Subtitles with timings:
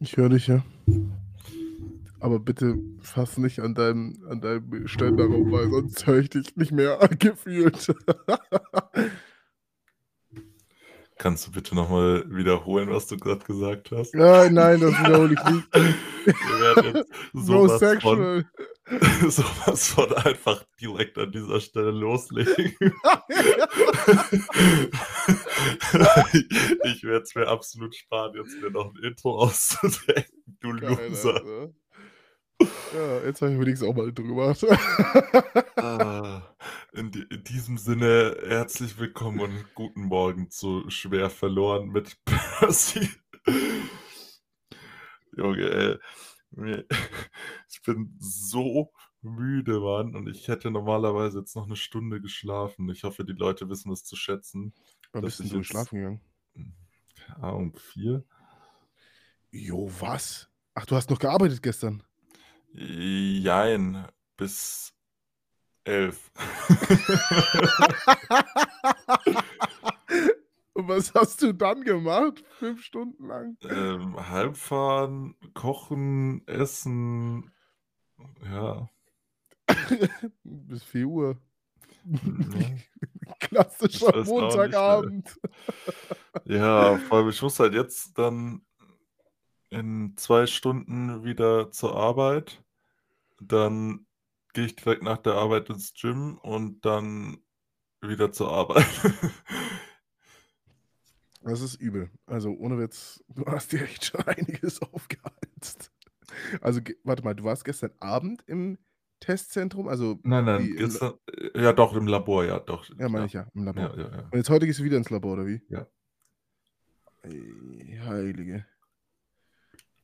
[0.00, 0.62] Ich höre dich ja.
[2.20, 6.56] Aber bitte fass nicht an deinem, an deinem Ständer rum, weil sonst höre ich dich
[6.56, 7.94] nicht mehr gefühlt.
[11.16, 14.14] Kannst du bitte nochmal wiederholen, was du gerade gesagt hast?
[14.14, 15.74] Nein, nein, das wiederhole ich nicht.
[16.24, 18.46] Wir werden jetzt No sowas von, sexual.
[19.28, 22.74] sowas von einfach direkt an dieser Stelle loslegen.
[26.84, 31.34] ich werde es mir absolut sparen, jetzt mir noch ein Intro auszudenken, du Geil, Loser.
[31.34, 31.74] Alter.
[32.94, 34.56] Ja, jetzt habe ich wenigstens auch mal drüber.
[35.76, 36.42] Ah,
[36.92, 43.08] in, in diesem Sinne, herzlich willkommen und guten Morgen zu Schwer verloren mit Percy.
[45.36, 45.96] Junge, ey,
[47.68, 52.88] ich bin so müde, Mann, und ich hätte normalerweise jetzt noch eine Stunde geschlafen.
[52.90, 54.72] Ich hoffe, die Leute wissen es zu schätzen.
[55.12, 56.20] Wann bist du schlafen gegangen?
[57.16, 58.24] Keine Ahnung, vier?
[59.50, 60.48] Jo, was?
[60.74, 62.02] Ach, du hast noch gearbeitet gestern.
[62.72, 64.94] Jein, bis
[65.84, 66.30] elf.
[70.78, 72.44] Und was hast du dann gemacht?
[72.60, 73.56] Fünf Stunden lang?
[73.68, 77.50] Ähm, Halbfahren, kochen, essen.
[78.44, 78.88] Ja.
[80.44, 81.36] Bis 4 Uhr.
[82.04, 82.78] ne?
[83.40, 85.36] Klassischer nicht, Montagabend.
[86.44, 88.64] Ja, vor allem, ich muss halt jetzt dann
[89.70, 92.62] in zwei Stunden wieder zur Arbeit.
[93.40, 94.06] Dann
[94.54, 97.38] gehe ich direkt nach der Arbeit ins Gym und dann
[98.00, 98.86] wieder zur Arbeit.
[101.48, 102.10] Das ist übel.
[102.26, 105.90] Also ohne Witz, du hast dir echt schon einiges aufgeheizt.
[106.60, 108.78] Also warte mal, du warst gestern Abend im
[109.20, 109.88] Testzentrum?
[109.88, 112.88] Also, Nein, nein, La- gestern, äh, ja doch, im Labor, ja, doch.
[112.98, 113.96] ja, meine ich ja, im Labor.
[113.96, 114.22] Ja, ja, ja.
[114.30, 115.60] Und jetzt heute gehst du wieder ins Labor, oder wie?
[115.68, 115.86] Ja.
[117.22, 118.64] Ey, Heilige.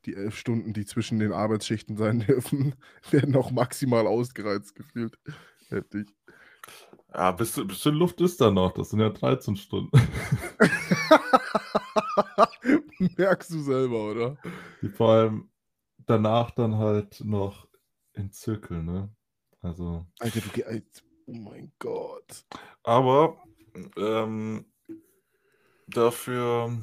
[0.06, 2.74] Die elf Stunden, die zwischen den Arbeitsschichten sein dürfen,
[3.10, 5.18] werden auch maximal ausgereizt gefühlt.
[5.68, 6.08] Heftig.
[7.14, 9.96] Ja, bisschen, bisschen Luft ist da noch, das sind ja 13 Stunden.
[13.16, 14.36] Merkst du selber, oder?
[14.82, 15.48] Die vor allem
[16.06, 17.68] danach dann halt noch
[18.14, 19.10] in Zirkel, ne?
[19.62, 20.84] Also, Alter, du geh- Alter,
[21.26, 22.44] Oh mein Gott.
[22.82, 23.38] aber
[23.96, 24.66] ähm,
[25.86, 26.76] dafür,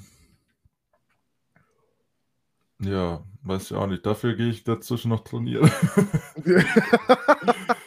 [2.82, 5.70] ja, weiß ich auch nicht, dafür gehe ich dazwischen noch trainieren.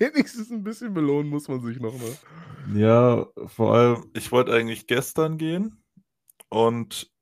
[0.00, 2.16] Wenigstens ein bisschen belohnen muss man sich noch, ne?
[2.74, 5.84] Ja, vor allem, ich wollte eigentlich gestern gehen
[6.48, 7.12] und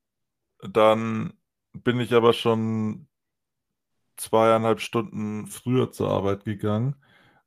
[0.61, 1.33] dann
[1.73, 3.09] bin ich aber schon
[4.17, 6.95] zweieinhalb Stunden früher zur Arbeit gegangen,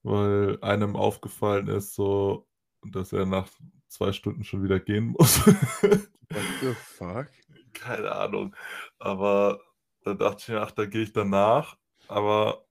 [0.03, 2.45] weil einem aufgefallen ist, so,
[2.83, 3.47] dass er nach
[3.87, 5.47] zwei Stunden schon wieder gehen muss.
[5.47, 7.29] What the fuck?
[7.71, 8.53] Keine Ahnung.
[8.99, 9.61] Aber
[10.03, 11.77] dann dachte ich mir, ach, da gehe ich danach.
[12.09, 12.65] Aber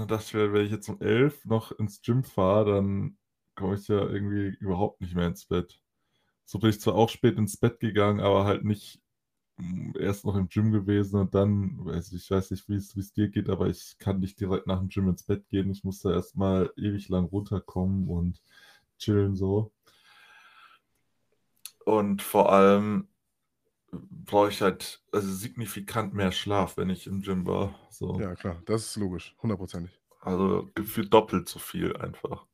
[0.00, 3.18] dann dachte ich mir, wenn ich jetzt um elf noch ins Gym fahre, dann
[3.54, 5.80] komme ich ja irgendwie überhaupt nicht mehr ins Bett.
[6.46, 9.02] So bin ich zwar auch spät ins Bett gegangen, aber halt nicht
[9.58, 13.28] mm, erst noch im Gym gewesen und dann, weiß ich, weiß nicht, wie es dir
[13.28, 15.70] geht, aber ich kann nicht direkt nach dem Gym ins Bett gehen.
[15.70, 18.42] Ich muss da erstmal ewig lang runterkommen und
[18.98, 19.70] chillen so.
[21.84, 23.08] Und vor allem
[23.92, 27.74] brauche ich halt also signifikant mehr Schlaf, wenn ich im Gym war.
[27.90, 28.18] So.
[28.20, 29.98] Ja, klar, das ist logisch, hundertprozentig.
[30.20, 32.46] Also gefühlt doppelt so viel einfach.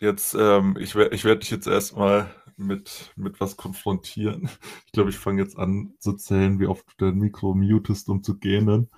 [0.00, 4.48] Jetzt, ähm, ich werde ich werd dich jetzt erstmal mit, mit was konfrontieren.
[4.86, 8.22] Ich glaube, ich fange jetzt an zu zählen, wie oft du dein Mikro mutest, um
[8.22, 8.88] zu gähnen.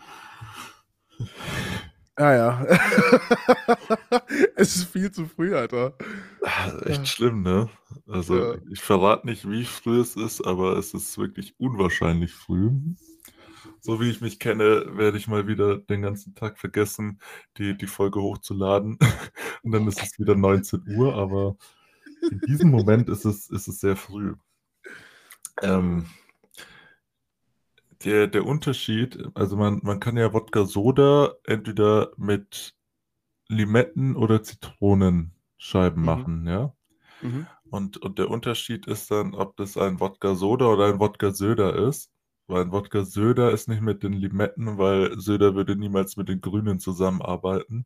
[2.19, 2.67] Ja, ja.
[4.57, 5.95] es ist viel zu früh, Alter.
[6.43, 6.71] Ah.
[6.85, 7.69] Echt schlimm, ne?
[8.09, 8.55] Also, Ja.
[8.71, 12.71] ich verrate nicht, wie früh es ist, aber es ist wirklich unwahrscheinlich früh.
[13.81, 17.21] So wie ich mich kenne, werde ich mal wieder den ganzen Tag vergessen,
[17.57, 18.99] die, die Folge hochzuladen.
[19.63, 21.57] Und dann ist es wieder 19 Uhr, aber
[22.31, 24.35] in diesem Moment ist es, ist es sehr früh.
[25.63, 26.07] Ähm,
[28.05, 32.75] der, der Unterschied, also man, man kann ja Wodka Soda entweder mit
[33.49, 36.05] Limetten oder Zitronenscheiben Mhm.
[36.05, 36.75] machen, ja.
[37.23, 37.47] Mhm.
[37.71, 41.75] Und, und der Unterschied ist dann, ob das ein Wodka Soda oder ein Wodka Söder
[41.89, 42.11] ist.
[42.47, 46.41] Weil ein Wodka Söder ist nicht mit den Limetten, weil Söder würde niemals mit den
[46.41, 47.85] Grünen zusammenarbeiten.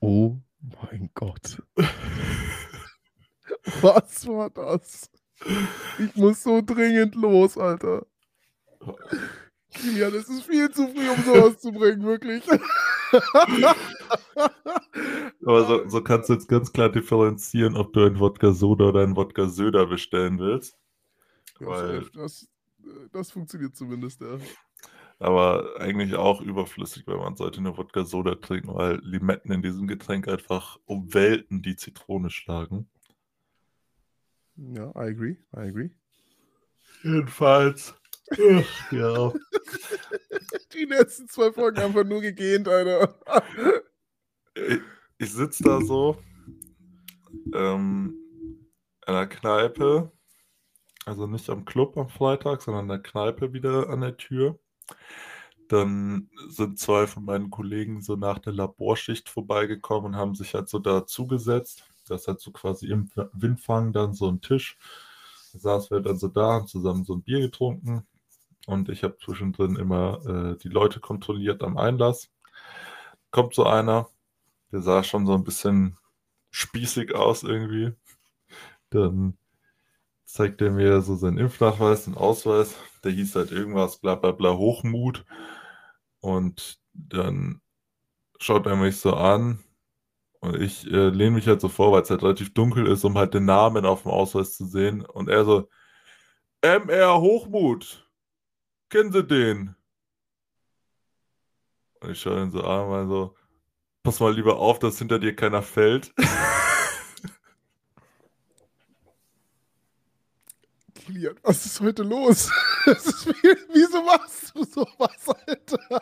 [0.00, 1.62] Oh mein Gott.
[3.82, 5.10] Was war das?
[5.98, 8.06] Ich muss so dringend los, Alter.
[9.74, 12.42] Kilian, es ist viel zu früh, um sowas zu bringen, wirklich.
[15.44, 19.02] Aber so, so kannst du jetzt ganz klar differenzieren, ob du ein Wodka Soda oder
[19.02, 20.78] ein Wodka Söder bestellen willst.
[21.60, 22.48] Ja, Weil- das,
[22.82, 24.38] äh, das funktioniert zumindest, ja.
[25.18, 29.86] Aber eigentlich auch überflüssig, weil man sollte nur Wodka Soda trinken, weil Limetten in diesem
[29.86, 32.88] Getränk einfach um Welten die Zitrone schlagen.
[34.56, 35.90] Ja, I agree, I agree.
[37.02, 37.94] Jedenfalls.
[38.32, 39.32] Ach, ja.
[40.72, 43.14] Die letzten zwei Folgen haben wir nur gegähnt, Alter.
[44.54, 44.80] Ich,
[45.18, 46.18] ich sitze da so
[47.54, 48.14] ähm,
[49.06, 50.10] in der Kneipe,
[51.04, 54.58] also nicht am Club am Freitag, sondern in der Kneipe wieder an der Tür.
[55.68, 60.68] Dann sind zwei von meinen Kollegen so nach der Laborschicht vorbeigekommen und haben sich halt
[60.68, 61.84] so dazugesetzt.
[62.08, 64.78] Das halt so quasi im Windfang dann so ein Tisch.
[65.52, 68.06] Da saßen wir dann so da, haben zusammen so ein Bier getrunken
[68.66, 72.30] und ich habe zwischendrin immer äh, die Leute kontrolliert am Einlass.
[73.30, 74.08] Kommt so einer,
[74.72, 75.96] der sah schon so ein bisschen
[76.50, 77.94] spießig aus irgendwie.
[78.90, 79.38] Dann
[80.24, 82.76] zeigt er mir so seinen Impfnachweis, den Ausweis.
[83.04, 85.24] Der hieß halt irgendwas, bla bla bla, Hochmut.
[86.20, 87.60] Und dann
[88.40, 89.60] schaut er mich so an.
[90.46, 93.18] Und ich äh, lehne mich halt so vor, weil es halt relativ dunkel ist, um
[93.18, 95.04] halt den Namen auf dem Ausweis zu sehen.
[95.04, 95.68] Und er so,
[96.62, 98.08] MR Hochmut.
[98.88, 99.74] Kennen Sie den?
[102.00, 103.34] Und ich schaue ihn so an, mal so,
[104.04, 106.14] pass mal lieber auf, dass hinter dir keiner fällt.
[110.94, 112.52] Kilian, was ist heute los?
[112.86, 116.00] Ist wie, wieso machst du sowas, Alter?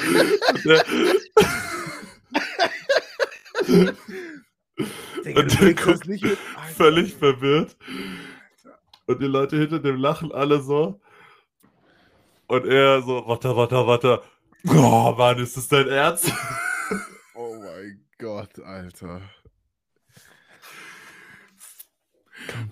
[5.24, 6.38] Digga, Und der guckt nicht mit.
[6.54, 6.74] Alter.
[6.74, 7.76] völlig verwirrt.
[9.06, 11.00] Und die Leute hinter dem lachen alle so.
[12.46, 14.22] Und er so, warte, warte, warte.
[14.68, 16.32] Oh Mann, ist das dein Ernst?
[17.34, 19.22] Oh mein Gott, Alter.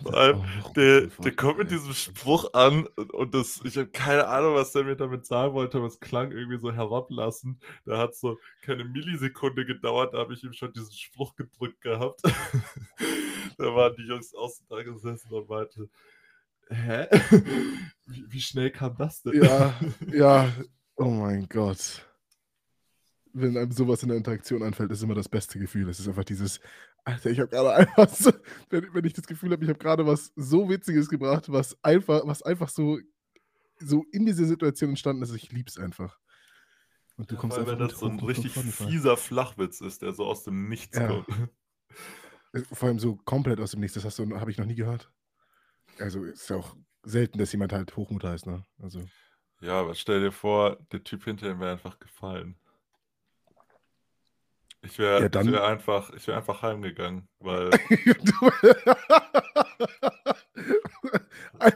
[0.02, 0.44] Vor allem,
[0.76, 4.84] der, der kommt mit diesem Spruch an und, das, ich habe keine Ahnung, was der
[4.84, 7.62] mir damit sagen wollte, aber es klang irgendwie so herablassend.
[7.84, 12.22] Da hat so keine Millisekunde gedauert, da habe ich ihm schon diesen Spruch gedrückt gehabt.
[13.58, 15.88] da waren die Jungs außen da gesessen und meinte,
[16.70, 17.06] hä?
[18.06, 19.42] Wie, wie schnell kam das denn?
[19.42, 19.78] Ja,
[20.12, 20.50] ja,
[20.96, 22.07] oh mein Gott.
[23.32, 25.88] Wenn einem sowas in der Interaktion anfällt, ist immer das beste Gefühl.
[25.88, 26.60] Es ist einfach dieses,
[27.04, 28.32] Alter, ich habe gerade einfach so,
[28.70, 32.22] wenn, wenn ich das Gefühl habe, ich habe gerade was so Witziges gebracht, was einfach,
[32.25, 32.98] was einfach so,
[33.80, 35.34] so in dieser Situation entstanden ist.
[35.34, 36.19] Ich lieb's einfach.
[37.16, 40.12] Und du Ja, kommst allem, einfach wenn das so ein richtig fieser Flachwitz ist, der
[40.12, 41.08] so aus dem Nichts Ja.
[41.08, 41.28] kommt.
[42.52, 44.00] Äh, Vor allem so komplett aus dem Nichts.
[44.00, 45.10] Das habe ich noch nie gehört.
[45.98, 48.64] Also ist ja auch selten, dass jemand halt Hochmut heißt, ne?
[48.80, 49.02] Also.
[49.60, 52.56] Ja, aber stell dir vor, der Typ hinter ihm wäre einfach gefallen.
[54.82, 57.70] Ich wäre Ja, dann- wär einfach, ich wär einfach heimgegangen, weil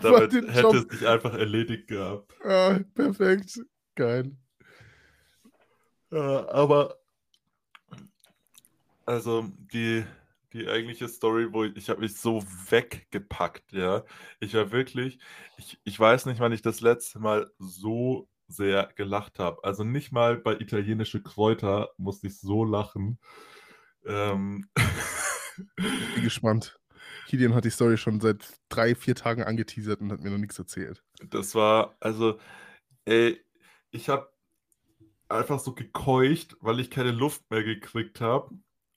[0.00, 0.74] damit hätte Job.
[0.74, 2.32] es sich einfach erledigt gehabt.
[2.44, 3.60] Ja, perfekt.
[3.94, 4.32] Geil.
[6.10, 6.96] Ja, aber
[9.06, 10.04] also die,
[10.52, 14.04] die eigentliche Story, wo ich, ich habe mich so weggepackt, ja.
[14.40, 15.18] Ich war wirklich,
[15.56, 19.62] ich, ich weiß nicht, wann ich das letzte Mal so sehr gelacht habe.
[19.64, 23.18] Also nicht mal bei italienische Kräuter musste ich so lachen.
[24.04, 24.68] Ähm,
[25.76, 26.78] Bin gespannt.
[27.26, 30.58] Kilian hat die Story schon seit drei, vier Tagen angeteasert und hat mir noch nichts
[30.58, 31.02] erzählt.
[31.28, 32.38] Das war, also,
[33.04, 33.42] ey,
[33.90, 34.32] ich habe
[35.28, 38.50] einfach so gekeucht, weil ich keine Luft mehr gekriegt habe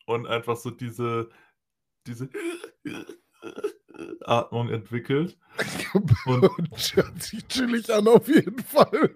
[0.05, 1.29] und einfach so diese,
[2.07, 2.29] diese
[4.21, 5.37] Atmung entwickelt.
[5.93, 9.09] Und Und hört sich chillig an, auf jeden Fall.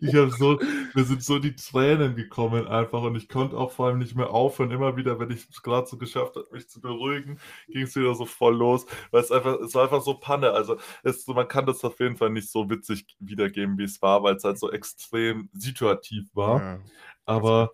[0.00, 0.58] ich habe so,
[0.94, 4.30] mir sind so die Tränen gekommen einfach und ich konnte auch vor allem nicht mehr
[4.30, 4.70] aufhören.
[4.70, 8.14] Immer wieder, wenn ich es gerade so geschafft habe, mich zu beruhigen, ging es wieder
[8.14, 10.52] so voll los, weil es einfach, es war einfach so Panne.
[10.52, 14.22] Also es, man kann das auf jeden Fall nicht so witzig wiedergeben, wie es war,
[14.22, 16.60] weil es halt so extrem situativ war.
[16.60, 16.80] Ja.
[17.26, 17.72] Aber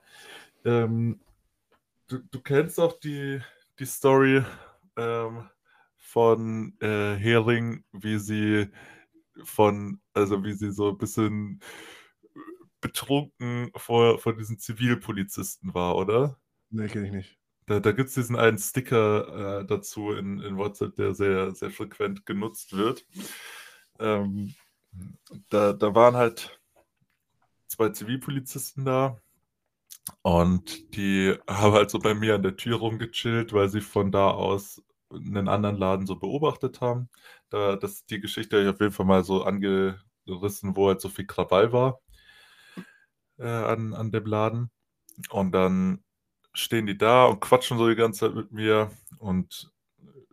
[0.64, 1.20] ähm,
[2.08, 3.40] du, du kennst auch die,
[3.78, 4.42] die Story
[4.96, 5.48] ähm,
[6.10, 8.68] von äh, Hering, wie sie
[9.44, 11.60] von, also wie sie so ein bisschen
[12.80, 16.36] betrunken vor, vor diesen Zivilpolizisten war, oder?
[16.70, 17.38] Nee, kenne ich nicht.
[17.66, 21.70] Da, da gibt es diesen einen Sticker äh, dazu in, in WhatsApp, der sehr, sehr
[21.70, 23.06] frequent genutzt wird.
[24.00, 24.54] Ähm,
[25.48, 26.60] da, da waren halt
[27.68, 29.16] zwei Zivilpolizisten da
[30.22, 34.30] und die haben halt so bei mir an der Tür rumgechillt, weil sie von da
[34.30, 37.08] aus einen anderen Laden so beobachtet haben.
[37.50, 41.08] Da, das, die Geschichte habe ich auf jeden Fall mal so angerissen, wo halt so
[41.08, 42.00] viel Krawall war
[43.38, 44.70] äh, an, an dem Laden.
[45.30, 46.04] Und dann
[46.52, 49.72] stehen die da und quatschen so die ganze Zeit mit mir und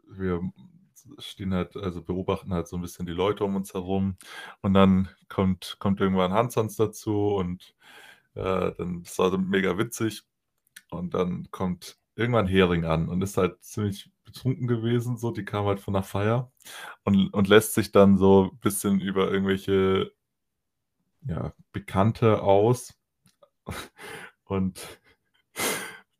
[0.09, 0.41] wir
[1.19, 4.17] stehen halt, also beobachten halt so ein bisschen die Leute um uns herum.
[4.61, 7.75] Und dann kommt, kommt irgendwann Hansons dazu und
[8.35, 10.23] äh, dann ist das mega witzig.
[10.89, 15.65] Und dann kommt irgendwann Hering an und ist halt ziemlich betrunken gewesen, so, die kam
[15.65, 16.51] halt von der Feier
[17.03, 20.11] und, und lässt sich dann so ein bisschen über irgendwelche
[21.21, 22.93] ja, Bekannte aus.
[24.45, 25.01] Und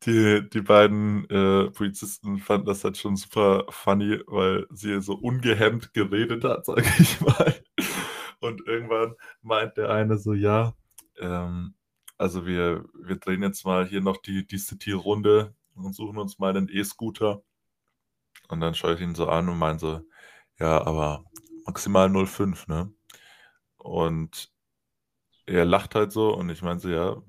[0.05, 5.93] die, die beiden äh, Polizisten fanden das halt schon super funny, weil sie so ungehemmt
[5.93, 7.55] geredet hat, sage ich mal.
[8.39, 10.75] Und irgendwann meint der eine so, ja,
[11.19, 11.75] ähm,
[12.17, 16.55] also wir, wir drehen jetzt mal hier noch die, die City-Runde und suchen uns mal
[16.55, 17.41] einen E-Scooter.
[18.49, 20.01] Und dann schaue ich ihn so an und meine so,
[20.59, 21.25] ja, aber
[21.65, 22.93] maximal 0,5, ne?
[23.77, 24.51] Und
[25.45, 27.21] er lacht halt so und ich meine so, ja,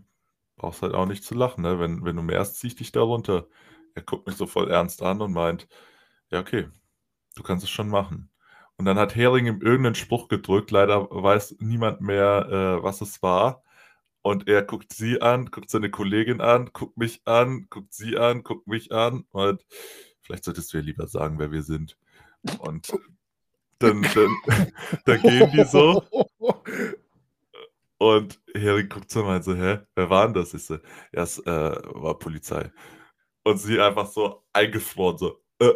[0.57, 1.81] brauchst halt auch nicht zu lachen, ne?
[1.81, 3.49] Wenn, wenn du merkst, zieh ich dich da runter.
[3.95, 5.69] Er guckt mich so voll ernst an und meint,
[6.31, 6.69] ja, okay,
[7.37, 8.31] du kannst es schon machen.
[8.77, 13.23] Und dann hat Hering ihm irgendeinen Spruch gedrückt, leider weiß niemand mehr, äh, was es
[13.23, 13.63] war.
[14.23, 18.43] Und er guckt sie an, guckt seine Kollegin an, guckt mich an, guckt sie an,
[18.43, 19.65] guckt mich an und
[20.21, 21.97] vielleicht solltest du ja lieber sagen, wer wir sind.
[22.59, 22.93] Und
[23.79, 24.37] dann, dann,
[25.05, 26.03] dann gehen die so.
[27.99, 30.55] Und Harry guckt so und meint so, hä, wer war denn das?
[30.55, 30.79] Ich so,
[31.13, 32.73] ja, es äh, war Polizei.
[33.45, 35.73] Und sie einfach so eingefroren, so, äh.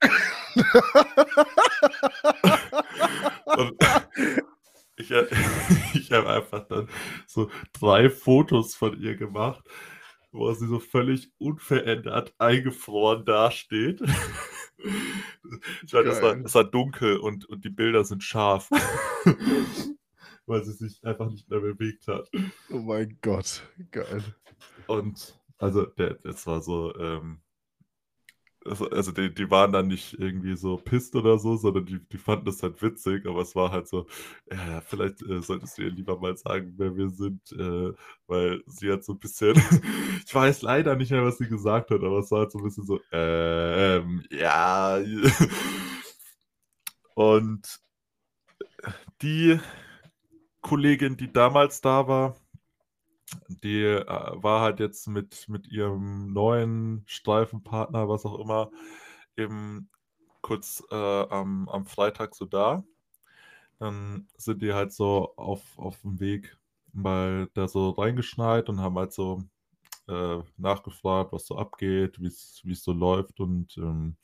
[3.56, 3.76] und
[4.96, 5.10] ich,
[5.94, 6.88] ich habe einfach dann
[7.26, 9.64] so drei Fotos von ihr gemacht,
[10.32, 14.00] wo sie so völlig unverändert eingefroren dasteht.
[15.84, 18.68] Ich meine, es war, es war dunkel und, und die Bilder sind scharf.
[20.46, 22.30] weil sie sich einfach nicht mehr bewegt hat.
[22.70, 24.22] Oh mein Gott, geil.
[24.86, 27.40] Und also, der, das war so, ähm,
[28.90, 32.46] also, die, die waren dann nicht irgendwie so pisst oder so, sondern die, die fanden
[32.46, 34.06] das halt witzig, aber es war halt so,
[34.50, 37.92] ja, vielleicht äh, solltest du ihr lieber mal sagen, wer wir sind, äh,
[38.26, 39.54] weil sie hat so ein bisschen,
[40.26, 42.64] ich weiß leider nicht mehr, was sie gesagt hat, aber es war halt so ein
[42.64, 44.98] bisschen so, ähm, ja.
[47.14, 47.80] Und
[49.22, 49.58] die
[50.60, 52.36] Kollegin, die damals da war,
[53.48, 58.70] die äh, war halt jetzt mit, mit ihrem neuen Streifenpartner, was auch immer,
[59.36, 59.90] eben
[60.40, 62.84] kurz äh, am, am Freitag so da.
[63.78, 66.56] Dann sind die halt so auf, auf dem Weg
[66.92, 69.42] mal da so reingeschneit und haben halt so
[70.08, 74.16] äh, nachgefragt, was so abgeht, wie es so läuft und ähm,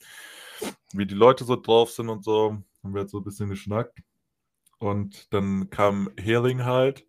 [0.92, 2.58] wie die Leute so drauf sind und so.
[2.82, 3.98] Haben wir halt so ein bisschen geschnackt.
[4.78, 7.06] Und dann kam Hering halt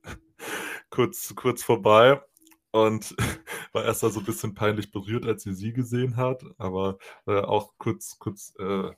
[0.93, 2.21] kurz, kurz vorbei
[2.69, 3.15] und
[3.73, 7.39] war erst mal so ein bisschen peinlich berührt, als sie sie gesehen hat, aber äh,
[7.39, 8.91] auch kurz, kurz äh,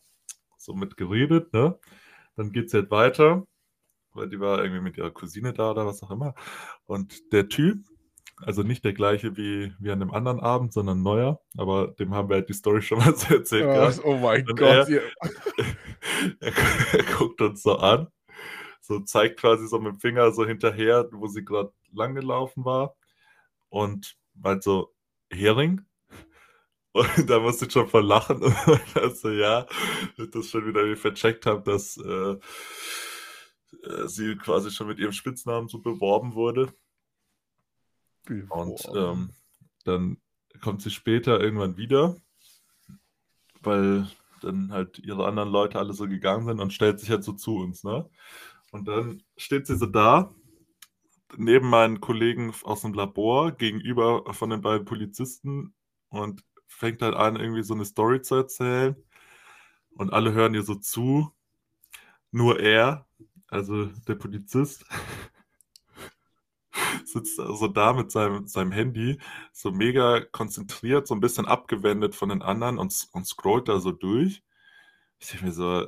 [0.58, 1.80] so mit geredet, ne?
[2.36, 3.48] Dann geht sie halt weiter,
[4.12, 6.36] weil die war irgendwie mit ihrer Cousine da oder was auch immer.
[6.86, 7.86] Und der Typ,
[8.40, 12.28] also nicht der gleiche wie, wie an dem anderen Abend, sondern neuer, aber dem haben
[12.28, 14.02] wir halt die Story schon mal so erzählt.
[14.04, 14.90] Oh, oh mein Und Gott.
[14.90, 15.02] Er,
[16.42, 16.54] er,
[16.92, 18.10] er, guckt uns so an
[18.86, 22.96] so zeigt quasi so mit dem Finger so hinterher, wo sie gerade langgelaufen war.
[23.70, 24.94] Und meint so,
[25.32, 25.82] Hering?
[26.94, 28.44] Und da musste ich schon voll lachen.
[28.44, 29.66] Und also, ja,
[30.18, 32.38] das schon wieder vercheckt habe, dass äh,
[33.84, 36.72] äh, sie quasi schon mit ihrem Spitznamen so beworben wurde.
[38.50, 39.34] Und ähm,
[39.84, 40.18] dann
[40.62, 42.16] kommt sie später irgendwann wieder,
[43.62, 44.08] weil
[44.42, 47.58] dann halt ihre anderen Leute alle so gegangen sind und stellt sich halt so zu
[47.58, 48.10] uns, ne?
[48.76, 50.36] Und dann steht sie so da,
[51.38, 55.74] neben meinen Kollegen aus dem Labor, gegenüber von den beiden Polizisten
[56.10, 58.98] und fängt halt an, irgendwie so eine Story zu erzählen.
[59.92, 61.32] Und alle hören ihr so zu.
[62.32, 63.08] Nur er,
[63.48, 64.86] also der Polizist,
[67.06, 69.20] sitzt also da mit seinem, seinem Handy,
[69.54, 73.94] so mega konzentriert, so ein bisschen abgewendet von den anderen und, und scrollt da so
[73.94, 74.44] durch.
[75.20, 75.88] Ich denke mir so,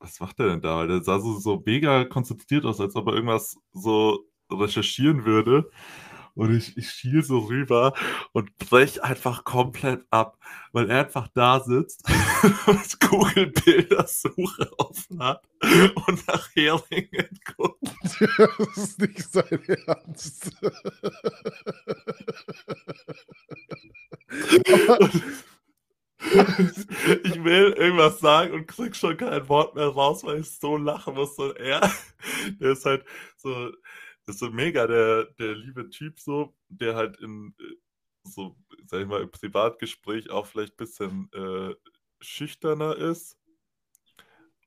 [0.00, 0.86] was macht der denn da?
[0.86, 5.70] Der sah so, so mega konzentriert aus, als ob er irgendwas so recherchieren würde.
[6.34, 7.92] Und ich, ich schiel so rüber
[8.32, 10.38] und brech einfach komplett ab,
[10.72, 12.04] weil er einfach da sitzt
[12.66, 15.42] und Google-Bildersuche offen hat
[16.06, 17.80] und nach Heringen guckt.
[18.48, 20.52] Das ist nicht sein Ernst.
[27.24, 31.14] Ich will irgendwas sagen und krieg schon kein Wort mehr raus, weil ich so lachen
[31.14, 31.36] muss.
[31.38, 31.80] Und er,
[32.60, 33.04] der ist halt
[33.36, 33.70] so,
[34.26, 37.54] ist so mega der, der liebe Typ so, der halt in
[38.24, 38.56] so,
[38.86, 41.74] sag ich mal, im Privatgespräch auch vielleicht ein bisschen äh,
[42.20, 43.36] schüchterner ist.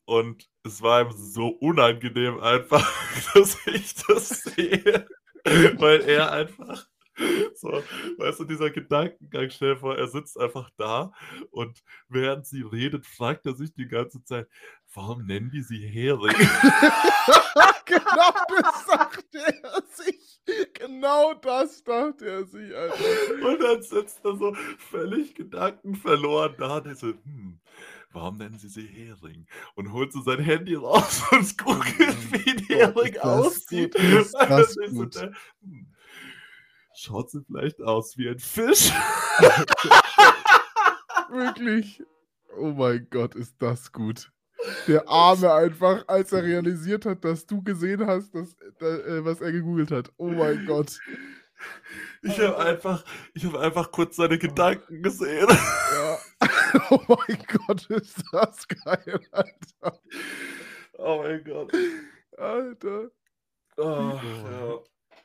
[0.05, 2.86] Und es war ihm so unangenehm einfach,
[3.34, 5.08] dass ich das sehe,
[5.46, 6.88] weil er einfach
[7.55, 7.84] so,
[8.17, 11.12] weißt du, dieser Gedankengang, dir vor, er sitzt einfach da
[11.51, 14.48] und während sie redet, fragt er sich die ganze Zeit,
[14.93, 16.36] warum nennen die sie Hering?
[17.86, 20.41] genau das sagte er sich.
[20.74, 23.48] Genau das dachte er sich, Alter.
[23.48, 27.62] Und dann sitzt er so völlig gedankenverloren da und er so, hm,
[28.12, 29.48] warum nennen sie sie Hering?
[29.75, 33.96] Und holt so sein Handy raus und googelt, wie ein Hering aussieht.
[33.96, 35.15] gut, ist das ist so gut.
[35.15, 35.93] der, hm,
[36.96, 38.92] Schaut sie vielleicht aus wie ein Fisch?
[41.30, 42.04] Wirklich.
[42.58, 44.32] Oh mein Gott, ist das gut.
[44.88, 49.52] Der Arme einfach, als er realisiert hat, dass du gesehen hast, dass, äh, was er
[49.52, 50.12] gegoogelt hat.
[50.18, 51.00] Oh mein Gott.
[52.22, 55.48] Ich habe einfach, ich habe einfach kurz seine Gedanken gesehen.
[55.50, 56.20] Ja.
[56.90, 60.02] Oh mein Gott, ist das geil, Alter.
[60.98, 61.72] Oh mein Gott.
[62.36, 63.12] Alter.
[63.78, 64.80] Oh, ja.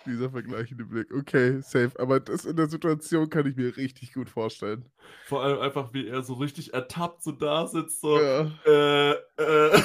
[0.08, 1.12] Dieser vergleichende Blick.
[1.14, 1.92] Okay, safe.
[1.98, 4.90] Aber das in der Situation kann ich mir richtig gut vorstellen.
[5.26, 8.50] Vor allem einfach, wie er so richtig ertappt so da sitzt, so, Ja.
[8.66, 9.82] äh, äh.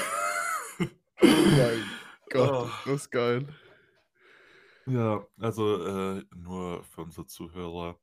[0.79, 1.83] Oh mein
[2.31, 2.65] Gott, Oh.
[2.65, 3.47] ist das geil.
[4.85, 5.85] Ja, also
[6.17, 7.97] äh, nur für unsere Zuhörer.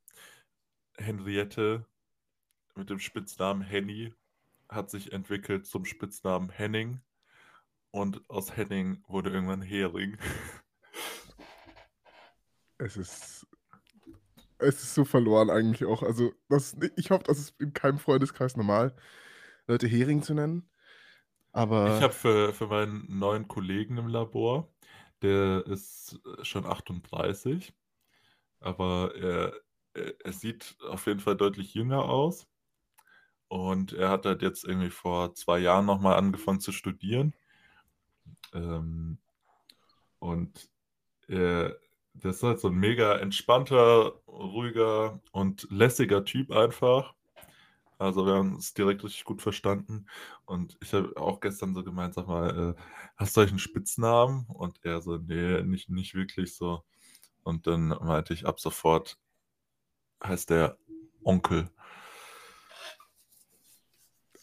[0.98, 1.84] Henriette
[2.76, 4.12] mit dem Spitznamen Henny
[4.68, 7.00] hat sich entwickelt zum Spitznamen Henning.
[7.92, 10.16] Und aus Henning wurde irgendwann Hering.
[12.80, 13.46] Es ist.
[14.58, 16.02] Es ist so verloren eigentlich auch.
[16.02, 18.94] Also, das, ich hoffe, das ist in keinem Freundeskreis normal,
[19.66, 20.68] Leute Hering zu nennen.
[21.52, 21.96] Aber.
[21.96, 24.68] Ich habe für, für meinen neuen Kollegen im Labor,
[25.22, 27.72] der ist schon 38,
[28.60, 29.52] aber er,
[29.94, 32.46] er, er sieht auf jeden Fall deutlich jünger aus.
[33.48, 37.34] Und er hat halt jetzt irgendwie vor zwei Jahren nochmal angefangen zu studieren.
[38.52, 39.18] Ähm,
[40.20, 40.70] und
[41.26, 41.76] er,
[42.14, 47.14] das ist halt so ein mega entspannter, ruhiger und lässiger Typ einfach.
[47.98, 50.06] Also wir haben uns direkt richtig gut verstanden.
[50.46, 52.82] Und ich habe auch gestern so gemeint, sag mal, äh,
[53.16, 54.46] hast du euch einen Spitznamen?
[54.48, 56.82] Und er so, nee, nicht, nicht wirklich so.
[57.42, 59.18] Und dann meinte ich, ab sofort
[60.24, 60.78] heißt der
[61.24, 61.70] Onkel.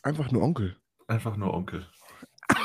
[0.03, 0.77] Einfach nur Onkel.
[1.07, 1.87] Einfach nur Onkel.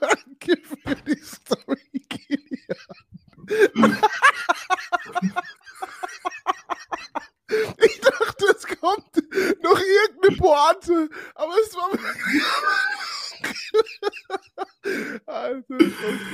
[0.00, 3.98] Danke für die Story, Kilian.
[7.78, 9.14] Ich dachte, es kommt
[9.62, 11.90] noch irgendeine Pointe, aber es war.
[15.26, 15.78] Alter,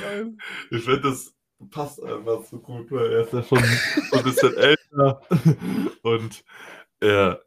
[0.01, 0.37] geil.
[0.71, 1.33] Ich finde, das
[1.69, 5.21] passt einfach so gut, weil er ist ja schon ein bisschen älter
[6.01, 6.43] und
[6.99, 7.43] er,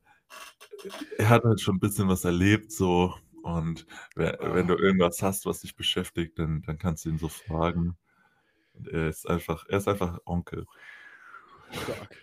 [1.18, 5.46] er hat halt schon ein bisschen was erlebt so und wenn, wenn du irgendwas hast,
[5.46, 7.96] was dich beschäftigt, dann, dann kannst du ihn so fragen.
[8.76, 10.66] Und er ist einfach, er ist einfach Onkel.
[11.70, 12.16] Stark.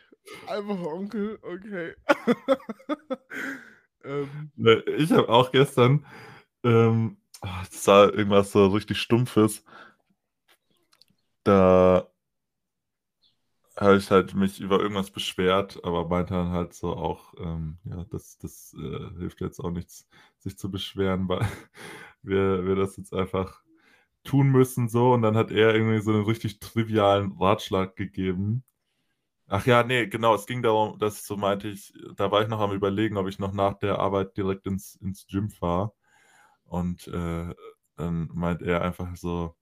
[0.47, 1.95] Einfach Onkel, okay.
[4.03, 6.05] ähm, Ne, Ich habe auch gestern,
[6.63, 9.63] ähm, ah, das war irgendwas so richtig Stumpfes.
[11.43, 12.07] Da
[13.77, 18.05] habe ich halt mich über irgendwas beschwert, aber meinte dann halt so auch, ähm, ja,
[18.11, 20.07] das, das äh, hilft jetzt auch nichts,
[20.39, 21.41] sich zu beschweren, weil
[22.21, 23.63] wir, wir das jetzt einfach
[24.23, 25.13] tun müssen so.
[25.13, 28.63] Und dann hat er irgendwie so einen richtig trivialen Ratschlag gegeben.
[29.47, 32.59] Ach ja, nee, genau, es ging darum, dass so meinte ich, da war ich noch
[32.61, 35.93] am überlegen, ob ich noch nach der Arbeit direkt ins, ins Gym fahre.
[36.65, 37.53] Und äh,
[37.97, 39.55] dann meint er einfach so,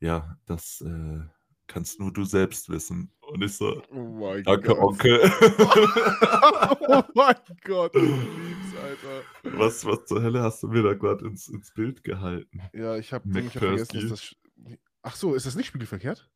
[0.00, 1.20] ja, das äh,
[1.68, 3.12] kannst nur du selbst wissen.
[3.20, 4.78] Und ich so, oh mein danke, Gott.
[4.78, 5.20] Onkel.
[6.88, 9.58] oh mein Gott, lieb's, Alter.
[9.58, 12.60] was, was zur Hölle hast du mir da gerade ins, ins Bild gehalten?
[12.72, 14.36] Ja, ich habe hab vergessen, dass das.
[15.02, 16.28] Ach so, ist das nicht spiegelverkehrt?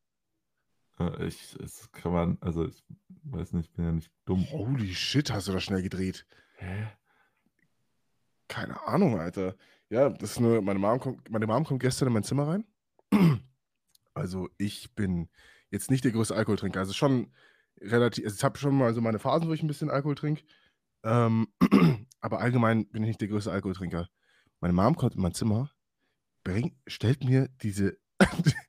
[1.20, 2.84] Ich, es kann man, also ich
[3.24, 4.46] weiß nicht, ich bin ja nicht dumm.
[4.50, 6.26] Holy shit, hast du das schnell gedreht?
[6.56, 6.86] Hä?
[8.46, 9.56] Keine Ahnung, Alter.
[9.88, 12.64] Ja, das ist nur, meine Mom kommt, meine Mom kommt gestern in mein Zimmer rein.
[14.14, 15.28] Also ich bin
[15.70, 16.80] jetzt nicht der größte Alkoholtrinker.
[16.80, 17.32] Also schon
[17.80, 20.44] relativ, also ich habe schon mal so meine Phasen, wo ich ein bisschen Alkohol trinke.
[21.04, 21.48] Ähm,
[22.20, 24.08] aber allgemein bin ich nicht der größte Alkoholtrinker.
[24.60, 25.70] Meine Mom kommt in mein Zimmer,
[26.44, 27.98] bringt, stellt mir diese,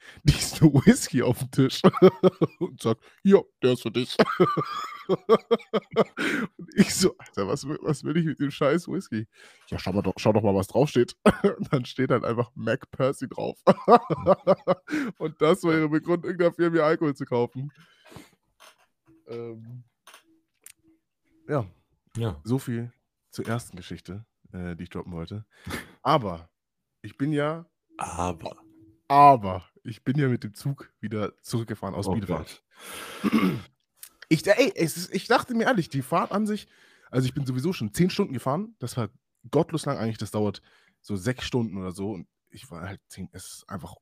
[0.64, 1.82] diesen Whisky auf den Tisch
[2.60, 4.16] und sagt, ja, der ist für dich.
[6.58, 9.28] und ich so, Alter, was, will- was will ich mit dem scheiß Whisky?
[9.70, 11.16] Ja, schau, mal doch, schau doch mal, was draufsteht.
[11.58, 13.60] Und dann steht halt einfach Mac Percy drauf.
[15.18, 17.72] und das war ihre Begründung dafür, mir Alkohol zu kaufen.
[19.28, 19.84] Ähm,
[21.48, 21.66] ja,
[22.18, 22.40] Ja.
[22.44, 22.92] so viel
[23.32, 25.46] zur ersten Geschichte, äh, die ich droppen wollte.
[26.02, 26.50] Aber
[27.02, 27.66] ich bin ja,
[27.98, 28.56] Aber.
[29.08, 32.64] aber ich bin ja mit dem Zug wieder zurückgefahren aus Oh Bielefeld.
[34.30, 36.68] Ich, ey, es ist, ich dachte mir ehrlich, die Fahrt an sich,
[37.12, 39.10] also ich bin sowieso schon zehn Stunden gefahren, das war
[39.52, 40.62] gottlos lang eigentlich, das dauert
[41.02, 43.96] so sechs Stunden oder so und ich war halt zehn, es ist einfach,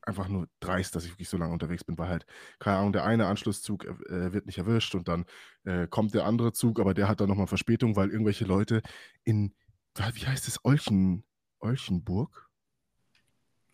[0.00, 2.26] einfach nur dreist, dass ich wirklich so lange unterwegs bin, weil halt,
[2.58, 5.26] keine Ahnung, der eine Anschlusszug äh, wird nicht erwischt und dann
[5.64, 8.82] äh, kommt der andere Zug, aber der hat dann nochmal Verspätung, weil irgendwelche Leute
[9.22, 9.54] in,
[9.94, 11.24] wie heißt es, Olchen,
[11.60, 12.50] Olchenburg?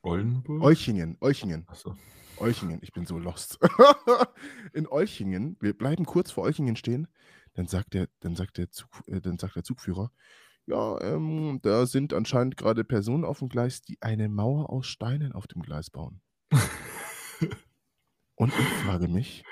[0.08, 0.62] Oldenburg?
[0.62, 1.64] Olchingen, Olchingen.
[1.68, 1.96] Achso.
[2.38, 3.58] Olchingen, ich bin so lost.
[4.72, 7.08] in Olchingen, wir bleiben kurz vor Olchingen stehen,
[7.54, 10.12] dann sagt der, dann sagt der, Zug, äh, dann sagt der Zugführer,
[10.66, 15.32] ja, ähm, da sind anscheinend gerade Personen auf dem Gleis, die eine Mauer aus Steinen
[15.32, 16.20] auf dem Gleis bauen.
[18.36, 19.42] Und ich frage mich,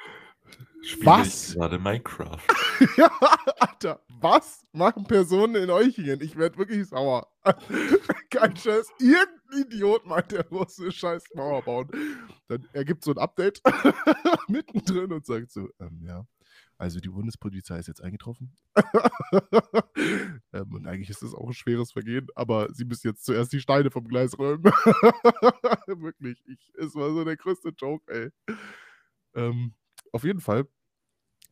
[0.83, 1.49] Spiele Was?
[1.51, 2.39] ich gerade Minecraft?
[2.97, 3.11] ja,
[3.59, 6.21] Alter, was machen Personen in Euchingen?
[6.21, 7.27] Ich werde wirklich sauer.
[8.31, 8.93] Kein Scheiß.
[9.53, 11.91] Idiot meint, der muss eine scheiß Mauer bauen.
[12.49, 13.61] Dann er gibt so ein Update
[14.49, 16.27] mittendrin und sagt so, ähm, ja,
[16.79, 18.55] also die Bundespolizei ist jetzt eingetroffen.
[20.53, 23.61] ähm, und eigentlich ist das auch ein schweres Vergehen, aber sie müssen jetzt zuerst die
[23.61, 24.65] Steine vom Gleis räumen.
[25.87, 28.57] Wirklich, ich, es war so der größte Joke, ey.
[29.35, 29.75] Ähm,
[30.13, 30.69] auf jeden Fall,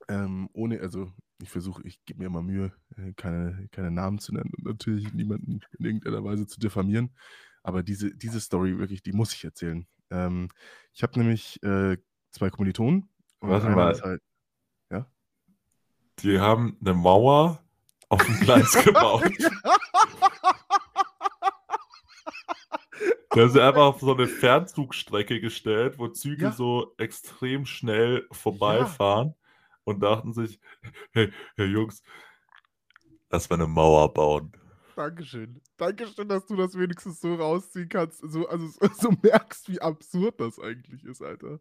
[0.08, 1.10] ähm, ohne, also
[1.42, 5.12] ich versuche, ich gebe mir immer Mühe, äh, keine, keine Namen zu nennen und natürlich
[5.12, 7.16] niemanden in irgendeiner Weise zu diffamieren.
[7.64, 9.86] Aber diese, diese Story wirklich, die muss ich erzählen.
[10.10, 10.48] Ähm,
[10.92, 11.96] ich habe nämlich äh,
[12.30, 13.08] zwei Kommilitonen.
[13.40, 13.98] Warte mal.
[14.00, 14.22] Halt,
[16.20, 17.62] Die haben eine Mauer
[18.08, 19.24] auf dem Gleis gebaut.
[23.34, 26.52] Der ist einfach auf so eine Fernzugstrecke gestellt, wo Züge Ja.
[26.52, 29.34] so extrem schnell vorbeifahren
[29.82, 30.60] und dachten sich,
[31.12, 32.02] hey, hey Jungs,
[33.30, 34.52] lass mal eine Mauer bauen.
[34.96, 35.60] Dankeschön.
[35.76, 38.20] Dankeschön, dass du das wenigstens so rausziehen kannst.
[38.30, 41.58] So, also so, merkst, wie absurd das eigentlich ist, Alter.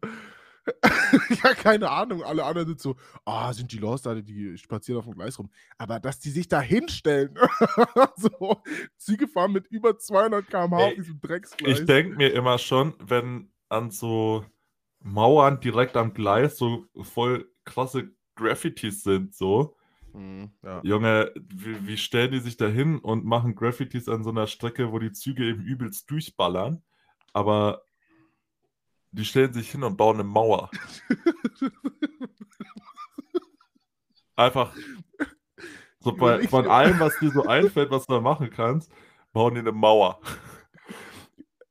[1.44, 2.24] ja, keine Ahnung.
[2.24, 5.50] Alle anderen sind so, ah, sind die Lost, Alter, die spazieren auf dem Gleis rum.
[5.78, 7.38] Aber dass die sich da hinstellen,
[8.16, 8.62] so,
[8.98, 11.80] Züge fahren mit über 200 km/h auf diesem Drecksgleis.
[11.80, 14.46] Ich denke mir immer schon, wenn an so
[15.00, 19.76] Mauern direkt am Gleis so voll krasse Graffitis sind, so,
[20.14, 20.82] Hm, ja.
[20.84, 24.92] Junge, wie, wie stellen die sich da hin und machen Graffitis an so einer Strecke,
[24.92, 26.84] wo die Züge eben übelst durchballern,
[27.34, 27.84] aber
[29.12, 30.70] die stellen sich hin und bauen eine Mauer.
[34.36, 34.76] Einfach
[36.00, 38.92] so bei, von allem, was dir so einfällt, was du da machen kannst,
[39.32, 40.20] bauen die eine Mauer.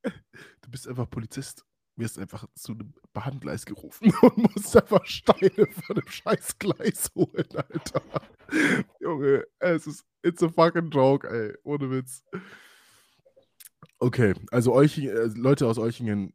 [0.03, 5.97] Du bist einfach Polizist, wirst einfach zu einem Bahngleis gerufen und musst einfach Steine von
[5.97, 8.03] dem scheiß Gleis holen, Alter.
[9.01, 12.23] Junge, es ist, it's a fucking joke, ey, ohne Witz.
[13.99, 16.35] Okay, also euch, äh, Leute aus Euchingen,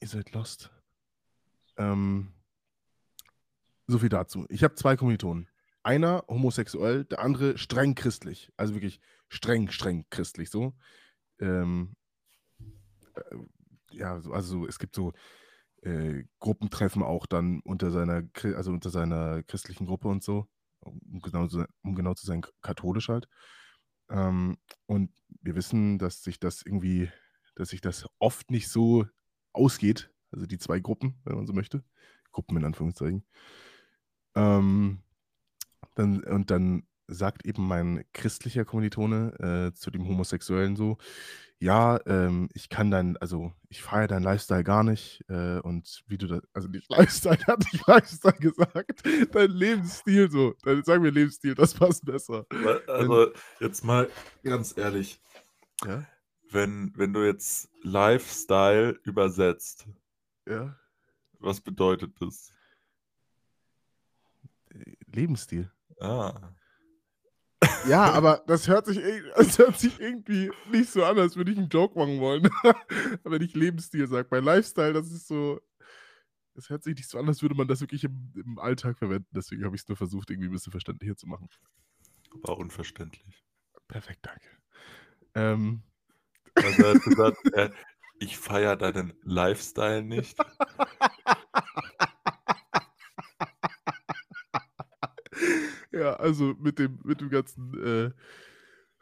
[0.00, 0.70] ihr seid lost.
[1.76, 2.32] Ähm,
[3.86, 4.46] so viel dazu.
[4.48, 5.48] Ich habe zwei Kommilitonen.
[5.82, 8.52] Einer homosexuell, der andere streng christlich.
[8.56, 10.74] Also wirklich streng, streng christlich so.
[11.40, 11.96] Ähm,
[13.14, 13.36] äh,
[13.92, 15.12] ja, so- also es gibt so
[15.82, 18.24] äh, Gruppentreffen auch dann unter seiner,
[18.56, 20.46] also unter seiner christlichen Gruppe und so,
[20.80, 23.28] um genau zu, um genau zu sein, katholisch halt.
[24.10, 25.10] Ähm, und
[25.42, 27.10] wir wissen, dass sich das irgendwie,
[27.54, 29.06] dass sich das oft nicht so
[29.52, 31.84] ausgeht, also die zwei Gruppen, wenn man so möchte,
[32.32, 33.24] Gruppen in Anführungszeichen.
[34.34, 35.02] Ähm,
[35.94, 40.98] dann, und dann sagt eben mein christlicher Kommilitone äh, zu dem Homosexuellen so,
[41.62, 46.16] ja, ähm, ich kann dein, also ich feiere deinen Lifestyle gar nicht äh, und wie
[46.18, 49.02] du das, also nicht Lifestyle, hat nicht Lifestyle gesagt,
[49.34, 52.46] dein Lebensstil so, dann sagen wir Lebensstil, das passt besser.
[52.86, 54.08] Also jetzt mal
[54.42, 55.20] ganz ehrlich,
[55.84, 56.06] Ja,
[56.50, 59.86] wenn, wenn du jetzt Lifestyle übersetzt,
[60.46, 60.76] ja,
[61.38, 62.52] was bedeutet das?
[64.70, 65.70] äh, Lebensstil.
[66.00, 66.54] Ah.
[67.86, 71.52] Ja, aber das hört sich, irg- das hört sich irgendwie nicht so an, als würde
[71.52, 72.48] ich einen Joke machen wollen.
[73.24, 74.28] Wenn ich Lebensstil sage.
[74.28, 75.60] Bei Lifestyle, das ist so.
[76.54, 79.28] Das hört sich nicht so an, als würde man das wirklich im, im Alltag verwenden.
[79.34, 81.48] Deswegen habe ich es nur versucht, irgendwie ein bisschen verständlicher zu machen.
[82.42, 83.44] War unverständlich.
[83.88, 84.46] Perfekt, danke.
[85.34, 85.82] Ähm,
[86.54, 87.38] Also er hat gesagt,
[88.18, 90.36] ich feiere deinen Lifestyle nicht.
[95.92, 98.10] ja, also mit dem, mit dem ganzen äh,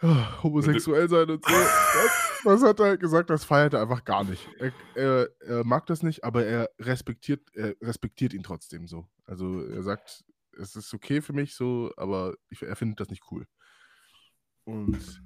[0.42, 1.52] homosexuell sein und so.
[1.52, 4.48] Das, das hat er gesagt, das feiert er einfach gar nicht.
[4.58, 9.08] Er, er, er mag das nicht, aber er respektiert, er respektiert ihn trotzdem so.
[9.24, 10.24] Also er sagt,
[10.58, 13.46] es ist okay für mich so, aber ich, er findet das nicht cool.
[14.64, 15.22] Und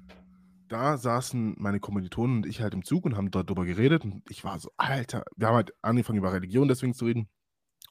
[0.69, 4.43] da saßen meine Kommilitonen und ich halt im Zug und haben darüber geredet und ich
[4.43, 7.29] war so: „Alter“ wir haben halt angefangen, über Religion deswegen zu reden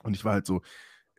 [0.03, 0.63] und ich war halt so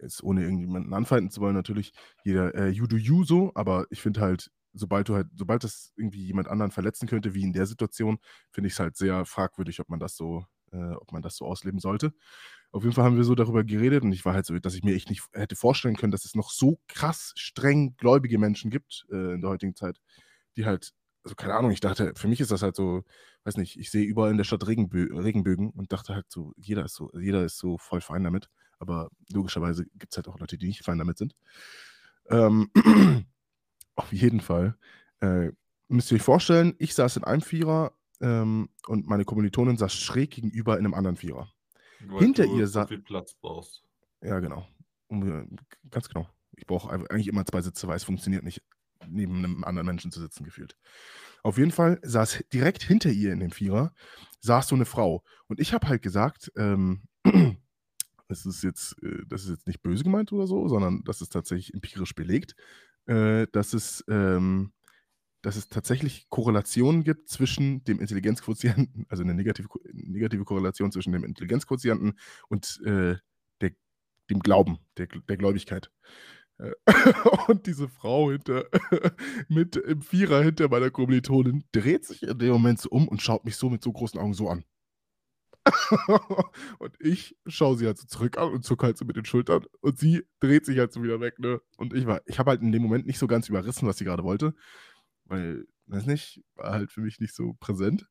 [0.04, 4.02] jetzt ohne irgendjemanden anfeinden zu wollen natürlich, jeder, äh, you do you so, aber ich
[4.02, 7.66] finde halt, sobald du halt sobald das irgendwie jemand anderen verletzen könnte, wie in der
[7.68, 8.20] Situation,
[8.52, 11.80] finde ich's halt sehr fragwürdig, ob man das so äh, ob man das so ausleben
[11.80, 12.13] sollte.
[12.72, 14.84] Auf jeden Fall haben wir so darüber geredet und ich war halt so, dass ich
[14.84, 19.06] mir echt nicht hätte vorstellen können, dass es noch so krass streng gläubige Menschen gibt,
[19.12, 20.00] äh, in der heutigen Zeit,
[20.58, 20.94] die halt
[21.26, 23.04] also, keine Ahnung, ich dachte für mich ist das halt so
[23.46, 26.86] weiß nicht, ich sehe überall in der Stadt Regenbö Regenbögen und dachte halt so, jeder
[26.86, 28.50] ist so jeder ist so voll fein damit,
[28.84, 31.36] aber logischerweise gibt's halt auch Leute, die nicht fein damit sind.
[32.30, 32.72] Ähm,
[33.96, 34.78] auf jeden Fall,
[35.22, 35.52] äh,
[35.89, 40.32] müsst ihr euch vorstellen, ich saß in einem Vierer, ähm, und meine Kommilitonin saß schräg
[40.32, 41.52] gegenüber in 'nem anderen Vierer.
[42.00, 43.84] Weil Hinter du ihr so sa viel Platz brauchst.
[44.24, 44.67] Ja, genau.
[45.10, 45.46] Äh,
[45.91, 46.28] ganz genau.
[46.56, 48.62] Ich brauche ei eigentlich immer 2 Sitze, weil es funktioniert nicht,
[49.08, 50.78] neben 'nem anderen Menschen zu sitzen gefühlt.
[51.43, 53.93] Auf jeden Fall saß direkt hinter ihr in dem Vierer
[54.41, 57.04] saß so 'ne Frau und ich habe halt gesagt, ähm,
[58.34, 61.32] das ist jetzt äh, das ist jetzt nicht böse gemeint oder so, sondern das ist
[61.34, 62.56] tatsächlich empirisch belegt,
[63.08, 64.74] äh, dass es, ähm
[65.43, 71.24] dass es tatsächlich Korrelationen gibt zwischen dem Intelligenzquotienten, also 'ne negative negative Korrelation zwischen dem
[71.26, 72.13] Intelligenzquotienten
[72.50, 73.15] und, äh,
[73.62, 73.72] der
[74.30, 75.91] dem Glauben, der der Gläubigkeit.
[76.60, 76.72] Äh,
[77.50, 78.65] und diese Frau hinter
[79.50, 83.46] mit im Vierer hinter meiner Kommilitonin dreht sich in dem Moment so um und schaut
[83.46, 84.63] mich so mit so großen Augen so an.
[86.80, 89.65] Und ich schaue sie halt so zurück an und zucke halt so mit den Schultern
[89.82, 91.62] und sie dreht sich halt so wieder weg, ne?
[91.78, 94.06] Und ich war ich habe halt in dem Moment nicht so ganz überrissen, was sie
[94.06, 94.54] grade wollte,
[95.26, 98.08] weil weiß nicht, war halt für mich nicht so präsent.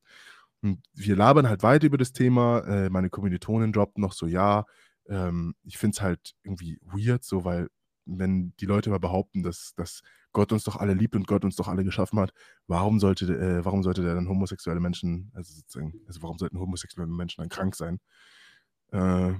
[0.61, 2.59] Und wir labern halt weiter über das Thema.
[2.61, 4.65] Äh, meine Kommilitonin droppt noch so: „Ja,
[5.07, 7.69] ähm, ich finde es halt irgendwie weird so, weil
[8.05, 10.01] wenn die Leute immer behaupten, dass dass
[10.33, 12.33] Gott uns doch alle liebt und Gott uns doch alle geschaffen hat,
[12.67, 17.07] warum sollte äh, warum sollte der dann homosexuelle Menschen also sozusagen also warum sollten homosexuelle
[17.11, 17.99] Menschen dann krank sein?“
[18.91, 19.33] Äh,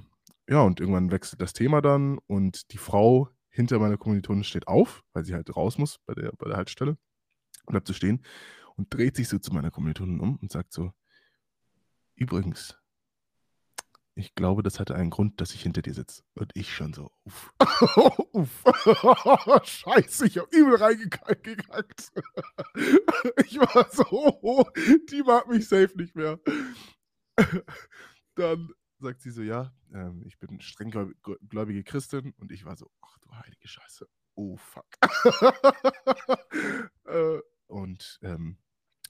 [0.48, 5.04] ja, und irgendwann wechselt das Thema dann und die Frau hinter meiner Kommilitonin steht auf,
[5.12, 6.98] weil sie halt raus muss bei der bei der Haltestelle,
[7.66, 8.24] bleibt so stehen
[8.76, 10.92] und dreht sich so zu meiner Kommilitonin um und sagt so:
[12.16, 12.76] „Übrigens“
[14.16, 17.10] „ich glaube, das hatte einen Grund, dass ich hinter dir sitze.“ Und ich schon so:
[17.24, 17.52] „Uff.“
[18.32, 18.64] Uff.
[19.64, 22.12] Scheiße, ich habe übel reingeka gekackt.
[23.46, 24.66] Ich war so
[25.10, 26.38] die mag mich safe nicht mehr.
[28.36, 32.64] Dann sagt sie so: „Ja, ähm, ich bin streng gläu gl gläubige Christin.“ Und ich
[32.64, 34.06] war so: „Ach du heilige Scheiße.
[34.36, 34.86] Oh fuck.“
[37.06, 38.58] Äh, und, ähm,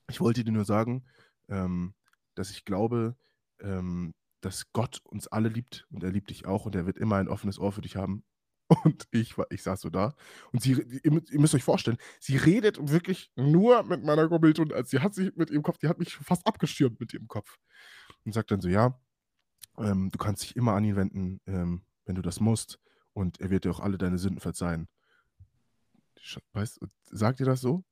[0.08, 1.04] ich wollte dir nur sagen,
[1.48, 1.94] ähm,
[2.34, 3.16] dass ich glaube,
[3.60, 4.14] ähm,
[4.44, 7.28] dass Gott uns alle liebt und er liebt dich auch und er wird immer ein
[7.28, 8.24] offenes Ohr für dich haben.
[8.84, 10.14] Und ich ich saß so da
[10.52, 10.72] und sie
[11.04, 14.72] ihr mü ihr müsst euch vorstellen, sie redet wirklich nur mit meiner Kommilitonin.
[14.72, 17.58] Also, sie hat sich mit ihrem Kopf die hat mich fast abgeschirmt mit ihrem Kopf
[18.24, 18.98] und sagt dann so: „Ja,
[19.78, 22.80] ähm, du kannst dich immer an ihn wenden, ähm, wenn du das musst
[23.14, 24.88] und er wird dir auch alle deine Sünden verzeihen.“
[26.20, 26.80] Sch weißt
[27.10, 27.84] sagt ihr das so,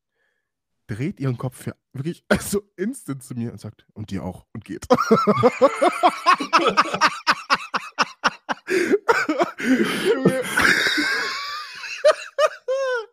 [0.86, 4.64] dreht ihren Kopf ja wirklich so instant zu mir und sagt: „Und dir auch“ und
[4.64, 4.86] geht.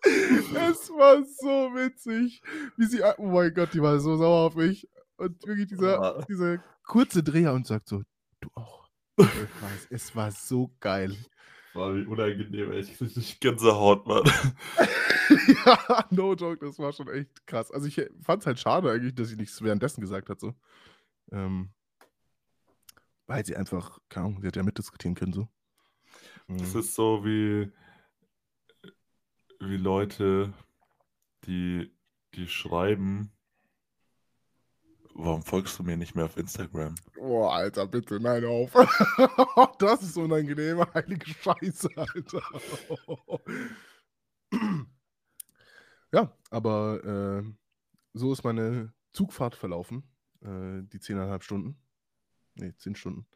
[0.04, 2.42] Es war so witzig,
[2.78, 6.26] wie sie oh mein Gott, die war so sauer auf mich und wirklich dieser Ah.
[6.28, 8.02] dieser kurze Dreher und sagt so:
[8.42, 11.16] „Du auch.“ Ich weiß, es war so geil.
[11.74, 12.80] Boah, wie unangenehm, ey.
[12.80, 14.24] Ich kriege richtig Gänsehaut, Mann.
[15.66, 17.72] Ja, no joke, das war schon echt krass.
[17.72, 20.56] Also, ich, äh, fand's halt schade eigentlich, dass sie nichts währenddessen gesagt hat so.
[21.32, 21.70] Ähm
[23.28, 25.48] weil sie einfach keine Ahnung, sie hätte ja mitdiskutieren können so.
[26.48, 26.80] Das Mhm.
[26.80, 27.72] ist so wie
[29.60, 30.54] wie Leute,
[31.46, 31.92] die
[32.34, 33.32] die schreiben
[35.22, 38.72] „Warum folgst du mir nicht mehr auf Instagram?“ Boah, Alter, bitte, nein, auf.
[39.80, 42.42] Das ist unangenehm, heilige Scheiße, Alter.
[46.12, 47.58] Ja, aber, ähm,
[48.14, 50.10] so ist meine Zugfahrt verlaufen,
[50.42, 51.82] äh, die 10,5 Stunden.
[52.56, 53.28] Ne, 10 Stunden.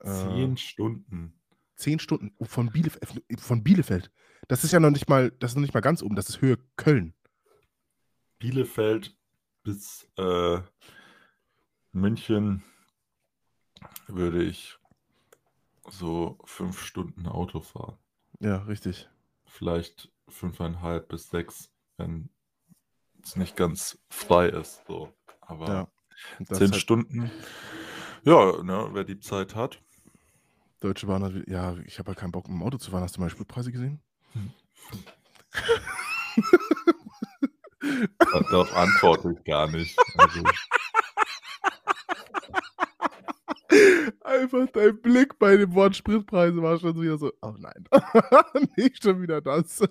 [0.00, 1.40] Äh 10 Stunden.
[1.76, 4.10] 10 Stunden von Bielef äh, von Bielefeld.
[4.48, 6.40] Das ist ja noch nicht mal das ist noch nicht mal ganz oben, das ist
[6.40, 7.14] Höhe Köln.
[8.40, 9.16] Bielefeld
[9.62, 10.58] bis, äh,
[11.92, 12.62] München
[14.06, 14.78] würde ich
[15.88, 17.98] so 5 Stunden Auto fahren.
[18.38, 19.08] Ja, richtig.
[19.46, 22.30] Vielleicht 5,5 bis 6, wenn
[23.22, 25.12] es nicht ganz frei ist so.
[25.40, 25.80] Aber Ja,
[26.38, 27.30] und das 10 ist halt Stunden,
[28.24, 29.82] ja, ne, wer die Zeit hat.
[30.80, 33.02] Deutsche Bahn hat ja, ich habe halt keinen Bock, mit'm Auto zu fahren.
[33.02, 34.00] Hast du meine Spritpreise gesehen?
[34.32, 34.52] Hm.
[38.50, 39.98] Darauf antworte ich gar nicht.
[40.16, 40.42] Also,
[44.52, 47.84] Einfach dein Blick bei dem Wort Spritpreise war schon wieder so, oh nein,
[48.76, 49.82] nicht schon wieder das.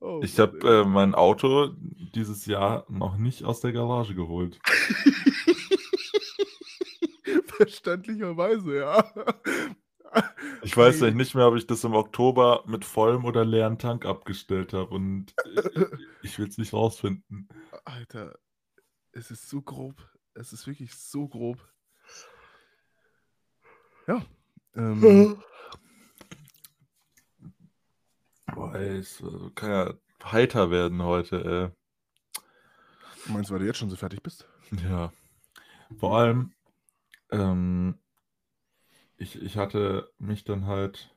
[0.00, 1.74] Oh ich habe äh, mein Auto
[2.14, 4.58] dieses Jahr noch nicht aus der Garage geholt.
[7.46, 9.02] Verständlicherweise, ja.
[10.62, 14.04] Ich weiß nämlich nicht mehr, ob ich das im Oktober mit vollem oder leeren Tank
[14.04, 15.32] abgestellt habe und
[15.74, 15.86] äh,
[16.22, 17.48] ich will es nicht rausfinden.
[17.86, 18.38] Alter,
[19.12, 19.94] es ist so grob.
[20.34, 21.58] Es ist wirklich so grob.
[24.06, 24.24] Ja.
[24.74, 25.42] Ähm,
[28.54, 29.22] Boah, ey, es
[29.54, 31.74] kann ja heiter werden heute,
[33.26, 34.46] meinst du, weil du jetzt schon so fertig bist?
[34.70, 34.88] ey.
[34.88, 35.12] Ja.
[35.96, 36.52] Vor allem,
[37.30, 37.98] ähm,
[39.16, 41.14] ich, ich hatte mich dann halt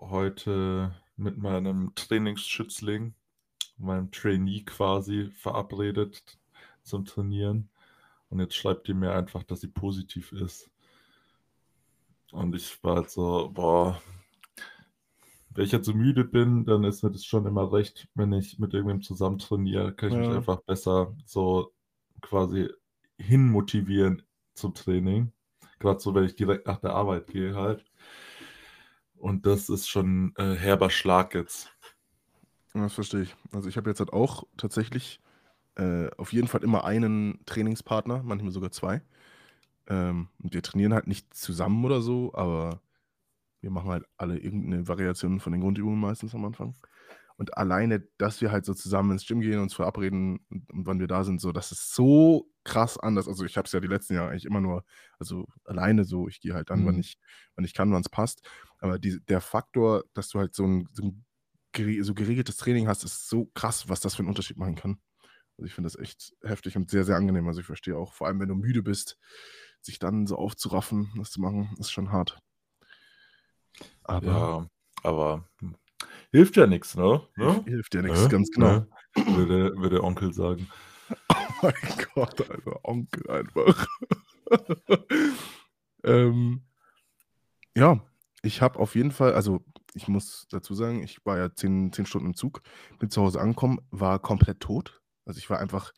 [0.00, 3.14] heute mit meinem Trainingsschützling,
[3.76, 6.38] meinem Trainee quasi, verabredet
[6.82, 7.70] zum Trainieren.
[8.28, 10.71] Und jetzt schreibt die mir einfach, dass sie positiv ist.
[12.32, 14.02] Und ich war halt so, boah,
[15.54, 18.58] wenn ich jetzt so müde bin, dann ist mir das schon immer recht, wenn ich
[18.58, 20.32] mit irgendwem zusammen trainiere, kann ich mich Ja.
[20.32, 21.72] einfach besser so
[22.22, 22.68] quasi
[23.18, 24.22] hinmotivieren
[24.54, 25.32] zum Training.
[25.78, 27.84] Gerade so, wenn ich direkt nach der Arbeit gehe halt.
[29.16, 31.72] Und das ist schon äh, herber Schlag jetzt.
[32.74, 33.36] Das verstehe ich.
[33.52, 35.20] Also ich habe jetzt halt auch tatsächlich
[35.76, 39.02] äh, auf jeden Fall immer einen Trainingspartner, manchmal sogar zwei.
[39.88, 42.82] Ähm, und wir trainieren halt nicht zusammen oder so, aber
[43.60, 46.76] wir machen halt alle irgendeine Variation von den Grundübungen meistens am Anfang.
[47.36, 51.00] Und alleine, dass wir halt so zusammen ins Gym gehen, uns verabreden und, und wann
[51.00, 53.26] wir da sind, so, das ist so krass anders.
[53.28, 54.84] Also ich habe es ja die letzten Jahre eigentlich immer nur,
[55.18, 57.00] also alleine so, ich gehe halt dann, wann Mhm.
[57.00, 57.18] ich,
[57.56, 58.42] wann ich kann, wann es passt.
[58.78, 61.24] Aber die, der Faktor, dass du halt so ein, so ein
[62.02, 64.98] so geregeltes Training hast, ist so krass, was das für einen Unterschied machen kann.
[65.56, 67.46] Also ich finde das echt heftig und sehr, sehr angenehm.
[67.48, 69.18] Also ich verstehe auch, vor allem wenn du müde bist,
[69.84, 72.38] sich dann so aufzuraffen, das zu machen, ist schon hart.
[74.04, 74.66] Aber Ja,
[75.02, 75.48] aber
[76.30, 77.22] hilft ja nichts, ne?
[77.36, 77.62] ne?
[77.66, 78.28] hilft dir nichts, Ne?
[78.28, 78.66] ganz genau.
[78.68, 78.88] Ne?
[79.26, 80.68] Würde, würde Onkel sagen.
[81.28, 81.74] Oh mein
[82.14, 83.86] Gott, Alter, Onkel einfach.
[86.04, 86.62] ähm,
[87.76, 88.00] ja,
[88.42, 89.64] ich habe auf jeden Fall, also
[89.94, 92.62] ich muss dazu sagen, ich war ja zehn, zehn Stunden im Zug,
[92.98, 95.00] bin zu Hause angekommen, war komplett tot.
[95.24, 95.92] Also ich war einfach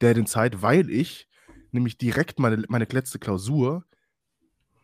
[0.00, 1.27] der in Zeit, weil ich
[1.72, 3.84] nämlich direkt meine, meine letzte Klausur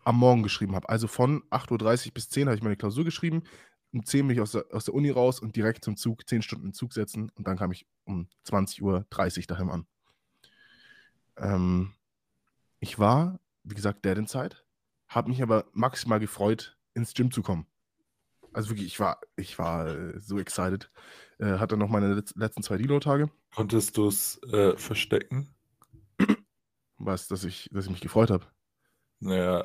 [0.04, 0.88] am Morgen geschrieben habe.
[0.88, 3.42] Also von 8.30 Uhr bis 10 habe ich meine Klausur geschrieben.
[3.92, 6.42] Um 10 bin ich aus der, aus der Uni raus und direkt zum Zug, 10
[6.42, 9.06] Stunden im Zug setzen und dann kam ich um 20.30 Uhr
[9.46, 9.86] daheim an.
[11.36, 11.92] Ähm,
[12.80, 14.64] ich war, wie gesagt, der in Zeit,
[15.08, 17.66] habe mich aber maximal gefreut, ins Gym zu kommen.
[18.52, 20.90] Also wirklich, ich war, ich war äh, so excited.
[21.38, 23.30] Äh, hatte noch meine letz letzten zwei Deload-Tage.
[23.54, 25.53] Konntest du es äh, verstecken?
[26.98, 28.46] Was, dass ich, dass ich mich gefreut habe.
[29.20, 29.64] Naja,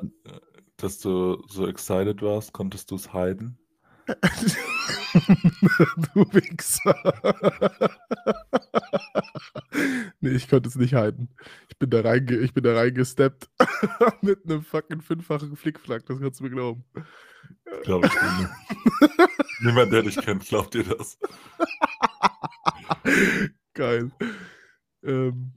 [0.76, 3.58] dass du so excited warst, konntest du es heiden?
[6.14, 6.94] du Wichser.
[10.20, 11.28] nee, ich konnte es nicht halten.
[11.68, 13.50] Ich bin da, reinge ich bin da reingesteppt
[14.22, 16.84] mit einem fucking fünffachen Flickflack, das kannst du mir glauben.
[17.82, 18.50] Glaube ich nicht.
[19.60, 21.18] Niemand, der dich kennt, glaubt dir das.
[23.74, 24.10] Geil.
[25.02, 25.52] Ähm,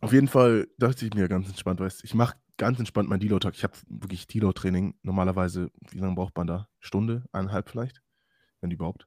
[0.00, 3.54] auf jeden Fall dachte ich mir ganz entspannt, weißt ich mache ganz entspannt mein Deload-Tag.
[3.54, 4.94] Ich habe wirklich Deload-Training.
[5.02, 6.68] Normalerweise, wie lange braucht man da?
[6.78, 8.02] Stunde, eineinhalb vielleicht?
[8.60, 9.06] Wenn überhaupt.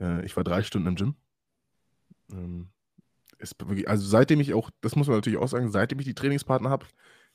[0.00, 1.14] Äh, ich war drei Stunden im Gym.
[2.32, 2.70] Ähm,
[3.58, 6.70] wirklich, also seitdem ich auch, das muss man natürlich auch sagen, seitdem ich die Trainingspartner
[6.70, 6.86] habe,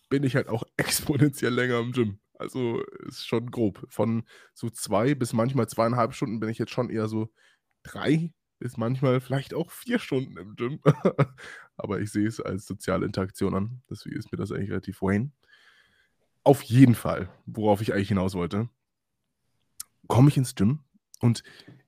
[0.10, 2.19] bin ich halt auch exponentiell länger im Gym.
[2.38, 3.86] Also ist schon grob.
[3.89, 7.31] Von so zwei bis manchmal zweieinhalb Stunden bin ich jetzt schon eher so
[7.84, 10.79] drei bis manchmal vielleicht auch vier Stunden im Gym.
[11.77, 13.81] Aber ich sehe es als soziale Interaktion an.
[13.89, 15.31] Deswegen ist mir das eigentlich relativ Wayne.
[16.43, 18.69] Auf jeden Fall, worauf ich eigentlich hinaus wollte,
[20.07, 20.80] komme ich ins Gym
[21.19, 21.43] und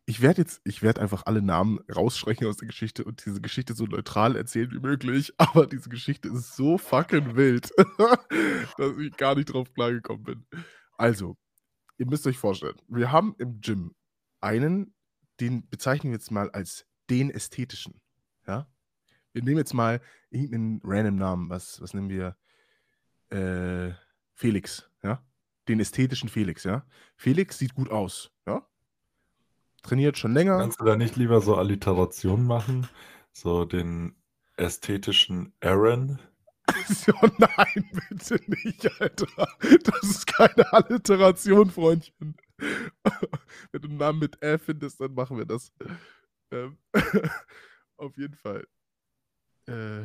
[0.10, 3.74] ich werde jetzt, ich werde einfach alle Namen rausstreichen aus der Geschichte und diese Geschichte
[3.74, 7.72] so neutral erzählen wie möglich, aber diese Geschichte ist so fucking wild,
[8.78, 10.46] dass ich gar nicht drauf klargekommen bin.
[10.98, 11.38] Also,
[11.98, 13.94] ihr müsst euch vorstellen, wir haben im Gym
[14.40, 14.96] einen,
[15.42, 18.00] den bezeichnen wir jetzt mal als den ästhetischen.
[19.38, 21.50] Wir nehmen jetzt mal irgendeinen random Namen.
[21.52, 22.36] Was, was nehmen wir?
[23.30, 23.94] Äh,
[24.34, 25.24] Felix, ja?
[25.68, 26.88] Den ästhetischen Felix, ja?
[27.16, 28.68] Felix sieht gut aus, ja?
[29.84, 30.58] Trainiert schon länger.
[30.58, 32.88] Kannst du da nicht lieber so Alliterationen machen?
[33.32, 34.16] So den
[34.58, 36.20] ästhetischen Aaron?
[36.90, 39.48] So, nein, bitte nicht, Alter.
[39.84, 42.36] Das ist keine Alliteration, Freundchen.
[43.72, 45.72] Wenn du einen Namen mit Ä findest, dann machen wir das.
[46.52, 46.78] Ähm,
[47.98, 48.68] Auf jeden Fall.
[49.68, 50.04] Äh.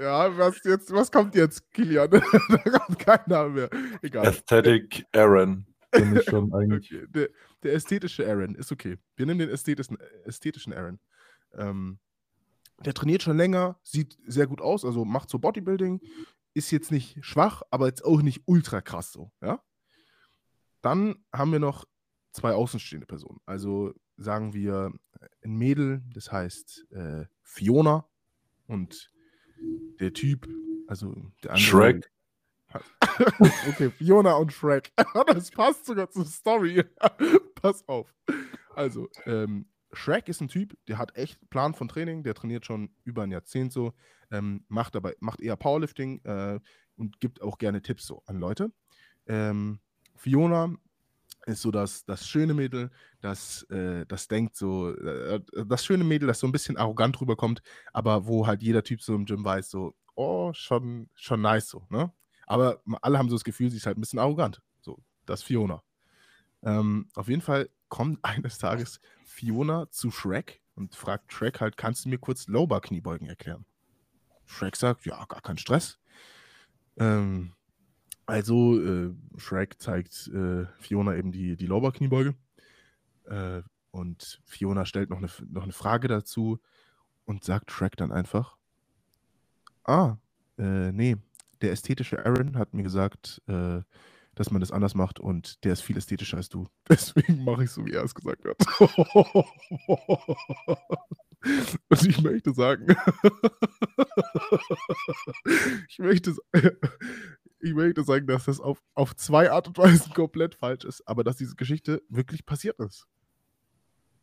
[0.00, 2.10] Ja, was jetzt, was kommt jetzt, Kilian?
[2.10, 3.70] da kommt kein Name mehr.
[4.02, 4.26] Egal.
[4.26, 5.66] Aesthetic Aaron.
[5.92, 6.92] Bin ich schon eigentlich.
[6.92, 7.06] Okay.
[7.10, 7.28] Der,
[7.62, 8.98] der ästhetische Aaron ist okay.
[9.16, 10.98] Wir nehmen den ästhetischen, ästhetischen Aaron.
[11.54, 11.98] Ähm,
[12.84, 16.00] der trainiert schon länger, sieht sehr gut aus, also macht so Bodybuilding,
[16.54, 19.62] ist jetzt nicht schwach, aber jetzt auch nicht ultra krass so, ja.
[20.80, 21.84] Dann haben wir noch
[22.32, 23.38] zwei außenstehende Personen.
[23.46, 24.92] Also sagen wir
[25.44, 28.06] ein Mädel, das heißt äh, Fiona
[28.66, 29.10] und
[30.00, 30.48] der Typ,
[30.86, 31.58] also der andere.
[31.64, 32.10] Shrek.
[33.68, 34.92] okay, Fiona und Shrek.
[35.26, 36.84] das passt sogar zur Story.
[37.54, 38.14] Pass auf.
[38.74, 42.90] Also, ähm, Shrek ist ein Typ, der hat echt Plan von Training, der trainiert schon
[43.04, 43.92] über ein Jahrzehnt so,
[44.30, 46.60] ähm, macht aber macht eher Powerlifting äh,
[46.96, 48.72] und gibt auch gerne Tipps so an Leute.
[49.26, 49.80] Ähm,
[50.16, 50.74] Fiona
[51.46, 52.90] ist so das, das schöne Mädel,
[53.20, 57.62] das, äh, das denkt so, äh, das schöne Mädel, das so ein bisschen arrogant rüberkommt,
[57.92, 61.86] aber wo halt jeder Typ so im Gym weiß, so, oh, schon, schon nice so,
[61.90, 62.12] ne?
[62.46, 64.60] Aber alle haben so das Gefühl, sie ist halt ein bisschen arrogant.
[64.80, 65.82] So, das ist Fiona.
[66.62, 72.04] Ähm, auf jeden Fall kommt eines Tages Fiona zu Shrek und fragt Shrek halt, kannst
[72.04, 73.64] du mir kurz Lowbar-Kniebeugen erklären?
[74.44, 75.98] Shrek sagt, ja, gar kein Stress.
[76.98, 77.54] Ähm,
[78.32, 82.34] also, äh, Shrek zeigt äh, Fiona eben die, die Lowbar-Kniebeuge.
[83.26, 83.60] Äh,
[83.90, 86.58] und Fiona stellt noch eine, noch eine Frage dazu
[87.26, 88.56] und sagt Shrek dann einfach:
[89.84, 90.16] Ah,
[90.56, 91.18] äh, nee,
[91.60, 93.82] der ästhetische Aaron hat mir gesagt, äh,
[94.34, 96.66] dass man das anders macht und der ist viel ästhetischer als du.
[96.88, 98.56] Deswegen mache ich so, wie er es gesagt hat.
[101.90, 102.86] und ich möchte sagen,
[105.88, 106.34] ich möchte,
[107.62, 111.24] ich möchte sagen, dass das auf, auf zwei Art und Weisen komplett falsch ist, aber
[111.24, 113.06] dass diese Geschichte wirklich passiert ist.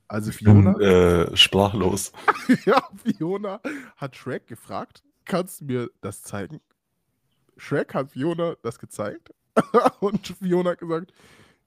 [0.08, 0.74] Also Fiona.
[0.74, 2.12] Bin, äh, sprachlos.
[2.66, 3.62] ja, Fiona
[3.96, 6.60] hat Shrek gefragt, kannst du mir das zeigen?
[7.58, 9.34] Shrek hat Fiona das gezeigt
[10.00, 11.14] und Fiona hat gesagt,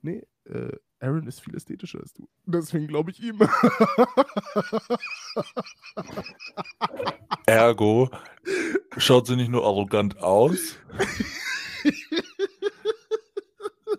[0.03, 2.29] nee, äh, Aaron ist viel ästhetischer als du.
[2.47, 3.41] Deswegen glaube ich ihm.
[7.47, 8.09] Ergo
[8.99, 10.77] schaut sie nicht nur arrogant aus,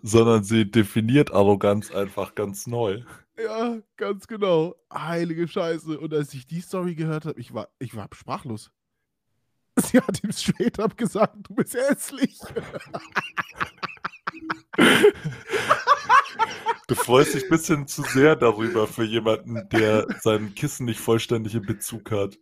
[0.06, 3.02] sondern sie definiert Arroganz einfach ganz neu.
[3.42, 4.76] Ja, ganz genau.
[4.92, 5.98] Heilige Scheiße.
[5.98, 8.70] Und als ich die Story gehört habe, ich war, ich war sprachlos.
[9.80, 12.38] Sie hat ihm straight up gesagt, du bist hässlich.
[16.86, 21.54] Du freust dich ein bisschen zu sehr darüber für jemanden, der sein Kissen nicht vollständig
[21.54, 22.34] in Bezug hat.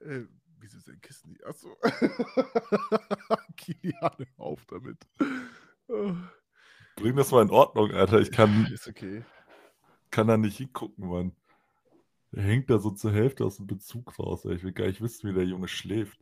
[0.00, 0.24] Äh,
[0.60, 1.46] wieso sein Kissen nicht?
[1.46, 1.74] Achso.
[3.56, 4.98] Kilian, auf damit.
[6.96, 8.20] Bring das mal in Ordnung, Alter.
[8.20, 9.24] Ich kann, Ist okay.
[10.10, 11.32] kann da nicht hingucken, Mann.
[12.32, 14.44] Der hängt da so zur Hälfte aus dem Bezug raus.
[14.44, 14.54] Ey.
[14.54, 16.18] Ich will gar nicht wissen, wie der Junge schläft.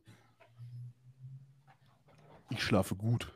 [2.51, 3.33] Ich schlafe gut.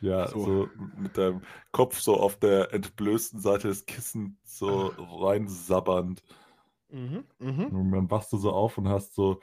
[0.00, 0.44] Ja, So.
[0.44, 6.22] so mit deinem Kopf so auf der entblößten Seite des Kissens so reinsabbernd.
[6.90, 7.64] Mhm, mhm.
[7.66, 9.40] Und dann wachst du so auf und hast so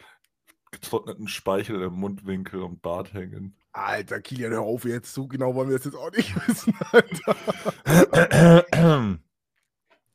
[0.82, 3.58] getrockneten Speichel im Mundwinkel und Bart hängen.
[3.72, 5.14] Alter, Kilian, hör auf jetzt.
[5.14, 8.66] So genau wollen wir das jetzt auch nicht wissen, Alter.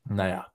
[0.05, 0.47] naja,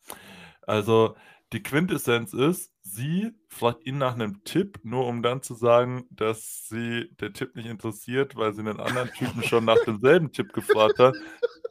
[0.62, 1.16] also
[1.54, 6.68] die Quintessenz ist, sie fragt ihn nach einem Tipp, nur um dann zu sagen, dass
[6.68, 11.00] sie der Tipp nicht interessiert, weil sie einen anderen Typen schon nach demselben Tipp gefragt
[11.00, 11.16] hat,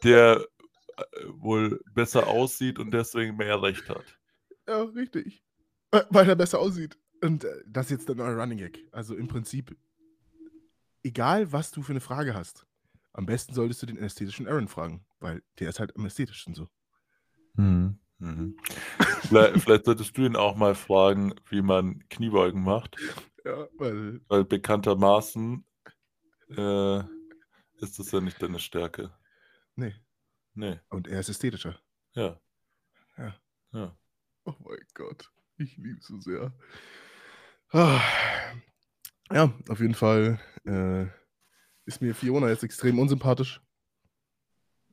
[0.02, 0.46] der
[0.96, 1.02] äh,
[1.34, 4.04] wohl besser aussieht und deswegen mehr Recht hat.
[4.68, 5.42] Ja, richtig.
[6.10, 6.98] Weil er besser aussieht.
[7.24, 8.86] Und äh, das ist jetzt der neue Running Gag.
[8.92, 9.74] Also im Prinzip,
[11.02, 12.66] egal was du für eine Frage hast,
[13.14, 16.68] am besten solltest du den ästhetischen Aaron fragen, weil der ist halt am ästhetischsten so.
[17.54, 17.98] Mhm.
[19.22, 22.96] vielleicht, vielleicht solltest du ihn auch mal fragen, wie man Kniebeugen macht,
[23.44, 25.64] Ja, weil, weil bekanntermaßen
[26.50, 26.98] äh,
[27.80, 29.12] ist das ja nicht deine Stärke.
[29.76, 29.94] nee,
[30.56, 31.80] Nee, und er ist ästhetischer.
[32.12, 32.38] ja.
[33.16, 33.34] Ja.
[33.72, 33.96] Ja.
[34.44, 36.52] Oh mein Gott, ich liebe so sehr.
[37.74, 38.00] Ah.
[39.32, 41.06] Ja, auf jeden Fall äh,
[41.86, 43.60] ist mir Fiona jetzt extrem unsympathisch.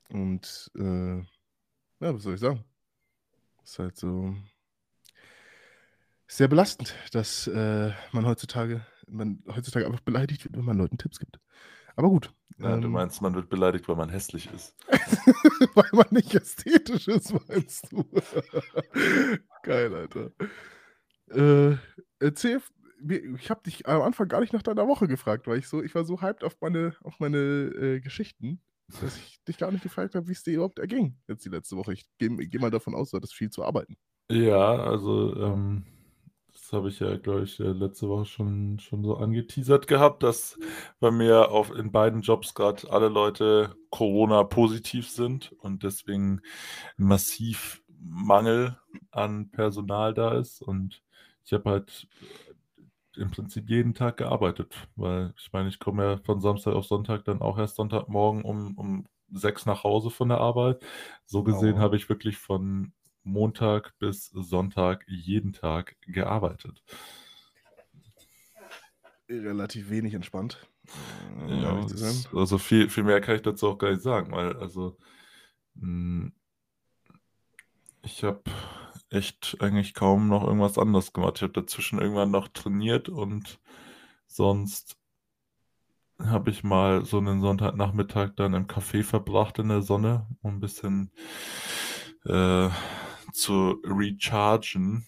[0.09, 1.21] Und äh, ja,
[1.99, 2.65] was soll ich sagen?
[3.63, 4.35] Ist halt so
[6.25, 11.19] sehr belastend, dass äh, man heutzutage, man heutzutage einfach beleidigt wird, wenn man Leuten Tipps
[11.19, 11.39] gibt.
[11.95, 12.33] Aber gut.
[12.57, 14.75] Ja, du ähm, meinst, man wird beleidigt, weil man hässlich ist.
[15.75, 18.03] Weil man nicht ästhetisch ist, meinst du?
[19.63, 20.31] Geil, Alter.
[21.29, 21.77] Äh,
[23.01, 25.81] mir- ich habe dich am Anfang gar nicht nach deiner Woche gefragt, weil ich so,
[25.83, 28.61] ich war so hyped auf meine, auf meine äh, Geschichten,
[29.01, 31.77] dass ich dich gar nicht gefragt habe, wie es dir überhaupt erging jetzt die letzte
[31.77, 31.93] Woche.
[31.93, 33.97] Ich gehe geh mal davon aus, du hattest viel zu arbeiten.
[34.29, 35.85] Ja, also, ähm,
[36.53, 40.57] das habe ich ja, glaube ich, letzte Woche schon schon so angeteasert gehabt, dass
[40.99, 46.41] bei mir auf in beiden Jobs gerade alle Leute Corona-positiv sind und deswegen
[46.97, 48.77] massiv Mangel
[49.11, 50.61] an Personal da ist.
[50.61, 51.03] Und
[51.45, 52.07] ich habe halt
[53.17, 57.25] im Prinzip jeden Tag gearbeitet, weil ich meine, ich komme ja von Samstag auf Sonntag
[57.25, 60.83] dann auch erst Sonntagmorgen um um 6 nach Hause von der Arbeit.
[61.25, 61.79] So gesehen Oh.
[61.79, 66.81] habe ich wirklich von Montag bis Sonntag jeden Tag gearbeitet.
[69.29, 70.67] Relativ wenig entspannt,
[71.39, 74.55] äh, Ja, das also viel viel mehr kann ich dazu auch gar nicht sagen, weil
[74.57, 74.97] also,
[75.79, 76.33] hm
[78.03, 78.41] ich habe
[79.11, 81.35] echt eigentlich kaum noch irgendwas anderes gemacht.
[81.37, 83.59] Ich habe dazwischen irgendwann noch trainiert und
[84.27, 84.95] sonst
[86.19, 90.59] habe ich mal so 'nen Sonntagnachmittag dann im Café verbracht in der Sonne, um 'n
[90.59, 91.11] bisschen,
[92.25, 92.69] äh,
[93.33, 95.05] zu rechargen.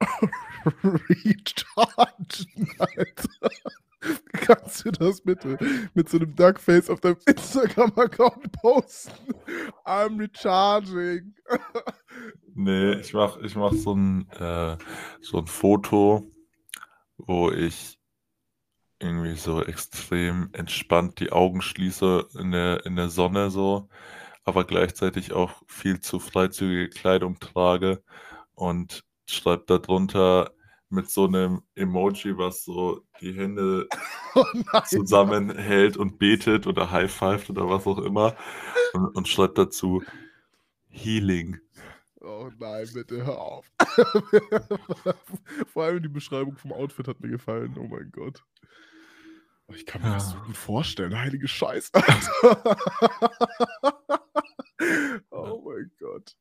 [0.84, 3.28] Rechargen, Alter.
[4.32, 5.58] Kannst du das bitte
[5.94, 9.34] mit so 'nem Duckface auf deinem Instagram-Account posten?
[9.84, 11.34] I'm recharging.
[12.54, 14.76] Ne, ich mache ich mache so 'n äh,
[15.20, 16.30] so 'n Foto,
[17.18, 17.96] wo ich
[19.02, 23.88] irgendwie so extrem entspannt die Augen schließe in der in der Sonne so,
[24.44, 28.02] aber gleichzeitig auch viel zu freizügige Kleidung trage
[28.54, 30.52] und schreibe da drunter
[30.90, 33.90] mit so 'nem Emoji, was so die Hände
[34.36, 34.44] Oh
[34.84, 38.36] zusammenhält und betet oder high-fived oder was auch immer
[38.92, 40.04] und und schreibe dazu:
[40.90, 41.58] „Healing.“
[42.22, 43.70] Oh nein, bitte hör auf.
[45.72, 47.76] Vor allem die Beschreibung vom Outfit hat mir gefallen.
[47.78, 48.42] Oh mein Gott.
[49.68, 50.40] Oh, ich kann mir das so Ja.
[50.40, 51.18] gut vorstellen.
[51.18, 51.90] Heilige Scheiße.
[55.32, 56.34] Oh mein Gott.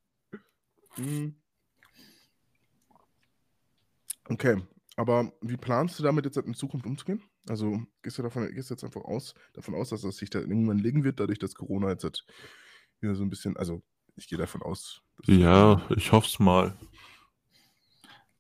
[0.98, 1.40] Mhm.
[4.32, 4.62] Okay,
[4.96, 7.24] aber wie planst du damit jetzt in Zukunft umzugehen?
[7.48, 10.44] Also, gehst du davon gehst du jetzt einfach aus davon aus, dass das sich dann
[10.44, 12.26] irgendwann legen wird, dadurch, dass Corona jetzt halt
[13.02, 13.82] wieder so 'n bisschen also,
[14.16, 16.74] ich gehe davon aus, dass Ja, ich hoffe es mal.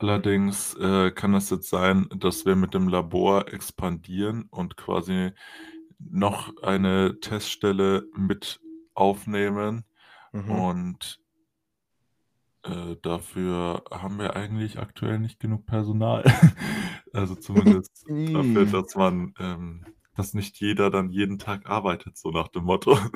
[0.02, 5.32] Allerdings, äh, kann es jetzt sein, dass wir mit dem Labor expandieren und quasi
[6.00, 8.62] noch eine Teststelle mit
[8.94, 9.84] aufnehmen
[10.34, 10.70] Mhm.
[10.70, 11.20] und
[12.64, 16.24] äh, dafür haben wir eigentlich aktuell nicht genug Personal.
[17.12, 19.84] Also, zumindest dafür, dass man ähm,
[20.20, 22.98] dass nicht jeder dann jeden Tag arbeitet, so nach dem Motto.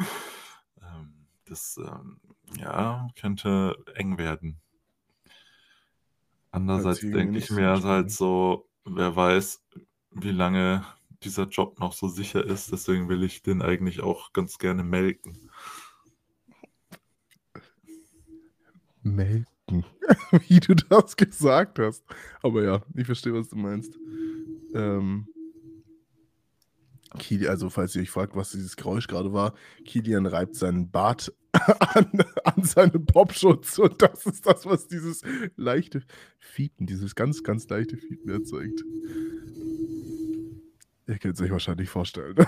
[0.81, 2.19] Ähm, das, ähm,
[2.57, 4.59] ja, könnte eng werden.
[6.51, 7.83] Andererseits denke ich mir viel.
[7.83, 9.63] halt so, wer weiß,
[10.11, 10.85] wie lange
[11.23, 15.51] dieser Job noch so sicher ist, deswegen will ich den eigentlich auch ganz gerne melken.
[19.03, 19.85] Melken.
[20.47, 22.03] Wie du das gesagt hast.
[22.41, 23.97] Aber ja, ich verstehe, was du meinst.
[24.73, 25.27] Ähm
[27.19, 29.53] Kili also, falls ihr euch fragt, was dieses Geräusch grade war,
[29.85, 32.09] Kilian reibt seinen Bart an
[32.43, 35.21] an seinem Popschutz und das ist das, was dieses
[35.55, 36.01] leichte
[36.39, 38.83] Fiepen dieses ganz, ganz leichte Fiepen erzeugt.
[41.07, 42.35] Ihr könnt's euch wahrscheinlich vorstellen.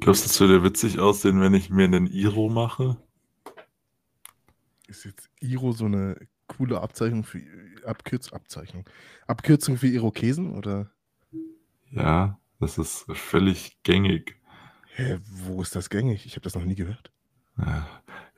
[0.00, 2.98] Glaubst du, es würde witzig aussehen, wenn ich mir 'nen Iro mache?
[4.92, 6.16] Ist jetzt Iro so 'ne
[6.48, 7.40] coole Abzeichnung für
[7.86, 8.84] Abkürz Abzeichnung
[9.26, 10.90] Abkürzung für Irokesen, oder?
[11.90, 14.36] Ja, das ist völlig gängig.
[14.94, 16.26] Hä, wo ist das gängig?
[16.26, 17.10] Ich habe das noch nie gehört.
[17.56, 17.86] Ja.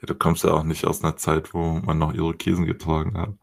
[0.03, 3.35] Du kommst ja auch nicht aus 'ner Zeit, wo man noch Irokesen getragen hat.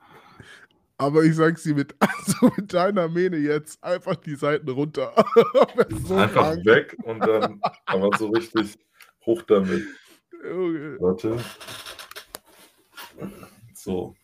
[0.97, 5.13] Aber ich sage es dir mit also, mit deiner Mähne jetzt einfach die Seiten runter.
[6.07, 6.65] So Einfach krank.
[6.65, 8.77] weg und dann aber so richtig
[9.25, 9.83] hoch damit.
[10.49, 10.97] Junge.
[10.99, 11.37] Warte.
[13.83, 14.15] So.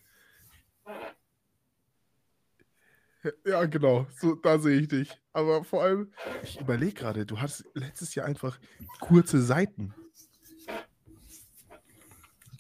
[3.43, 5.21] Ja, genau, so da sehe ich dich.
[5.33, 8.59] Aber vor allem, ich überlege grade, du hattest letztes Jahr einfach
[8.99, 9.93] kurze Seiten.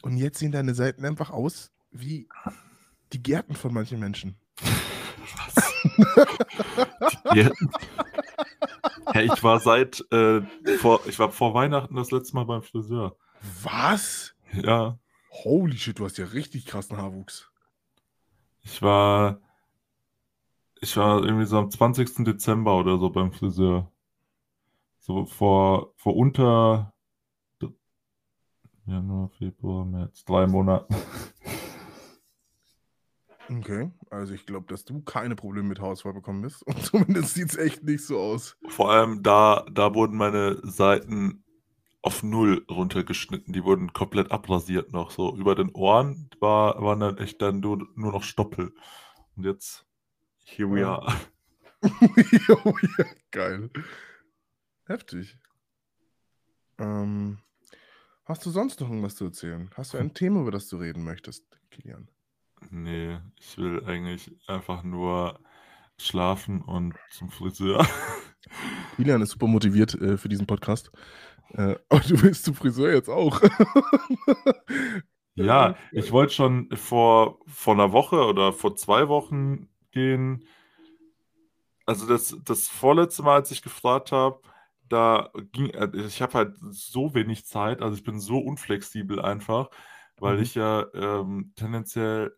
[0.01, 2.27] Und jetzt sehen deine Seiten einfach aus wie
[3.13, 4.35] die Gärten von manchen Menschen.
[5.35, 5.73] Was?
[7.23, 7.69] Die Gärten?
[9.13, 10.41] Hä, ich war seit, äh,
[10.77, 13.15] vor ich war vor Weihnachten das letzte Mal beim Friseur.
[13.61, 14.35] Was?
[14.51, 14.97] Ja.
[15.43, 17.51] Holy shit, du hast ja richtig krassen Haarwuchs.
[18.63, 19.39] Ich war
[20.79, 22.23] ich war irgendwie so am 20.
[22.25, 23.91] Dezember oder so beim Friseur.
[24.99, 26.93] So vor vor unter
[28.85, 30.95] Januar, Februar, März, 3 Monaten.
[33.49, 37.55] Okay, also, ich glaube, dass du keine Probleme mit Haarausfall bekommen wirst und zumindest sieht's
[37.55, 38.57] echt nicht so aus.
[38.67, 41.43] Vor allem da da wurden meine Seiten
[42.01, 43.53] auf null runtergeschnitten.
[43.53, 45.11] Die wurden komplett abrasiert noch.
[45.11, 48.73] So über den Ohren war, waren dann echt dann nur, nur noch Stoppel.
[49.35, 49.85] Und jetzt,
[50.43, 51.13] here we are.
[52.65, 53.69] oh, ja, geil.
[54.85, 55.37] Heftig.
[56.79, 57.39] Ähm,
[58.25, 59.69] hast du sonst noch irgendwas zu erzählen?
[59.75, 62.09] Hast du ein Thema, über das du reden möchtest, Kilian?
[62.69, 65.39] Nee, ich will eigentlich einfach nur
[65.97, 67.85] schlafen und zum Friseur.
[68.95, 70.91] Kilian ist super motiviert äh, für diesen Podcast.
[71.53, 73.41] Äh, aber du willst zum Friseur jetzt auch.
[75.35, 80.43] Ja, ich wollte schon vor, vor einer Woche oder vor zwei Wochen gehen.
[81.85, 84.41] Also das, das vorletzte Mal, als ich gefragt habe,
[84.89, 89.69] da ging, äh, ich habe halt so wenig Zeit, also ich bin so unflexibel einfach,
[90.19, 90.43] weil Mhm.
[90.43, 92.35] ich ja ähm, tendenziell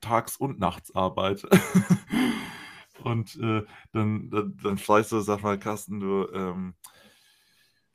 [0.00, 1.48] tags und nachts arbeite.
[3.02, 6.74] Und äh, dann, dann, dann ich so, sag mal, Carsten, du, ähm,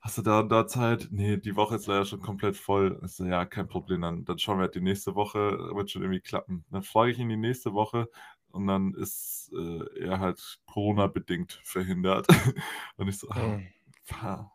[0.10, 1.10] hast du da und da Zeit?
[1.12, 3.00] Nee, die Woche ist leider schon komplett voll.
[3.06, 5.40] Ich so, ja, kein Problem, dann, dann schauen wir halt die nächste Woche,
[5.76, 6.66] wird schon irgendwie klappen.
[6.72, 8.10] Dann frage ich ihn die nächste Woche
[8.50, 12.26] und dann ist äh, er halt Corona-bedingt verhindert.
[12.98, 13.60] Und ich so, ah, Oh.
[14.08, 14.52] pah.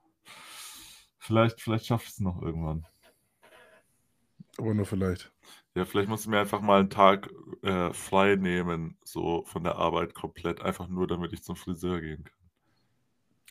[1.19, 2.85] vielleicht, vielleicht schaffe ich es noch irgendwann.
[4.59, 5.33] Aber nur vielleicht.
[5.77, 7.31] Ja, vielleicht muss ich mir einfach mal einen Tag
[7.63, 12.25] äh, frei nehmen, so von der Arbeit komplett, einfach nur, damit ich zum Friseur gehen
[12.25, 12.44] kann.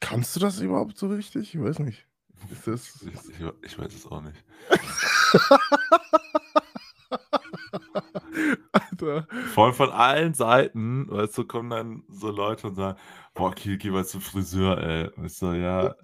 [0.04, 1.56] Kannst du das überhaupt so richtig?
[1.56, 2.06] Ich weiß nicht.
[2.52, 3.02] Ist das.
[3.04, 4.44] Ich, ich, ich weiß es auch nicht.
[8.74, 9.28] Alter.
[9.54, 13.00] Vor allem von allen Seiten, weißt du, kommen dann so Leute und sagen,
[13.34, 15.08] boah, Kiel, geh mal zum Friseur, ey.
[15.16, 15.96] Und ich so, ja.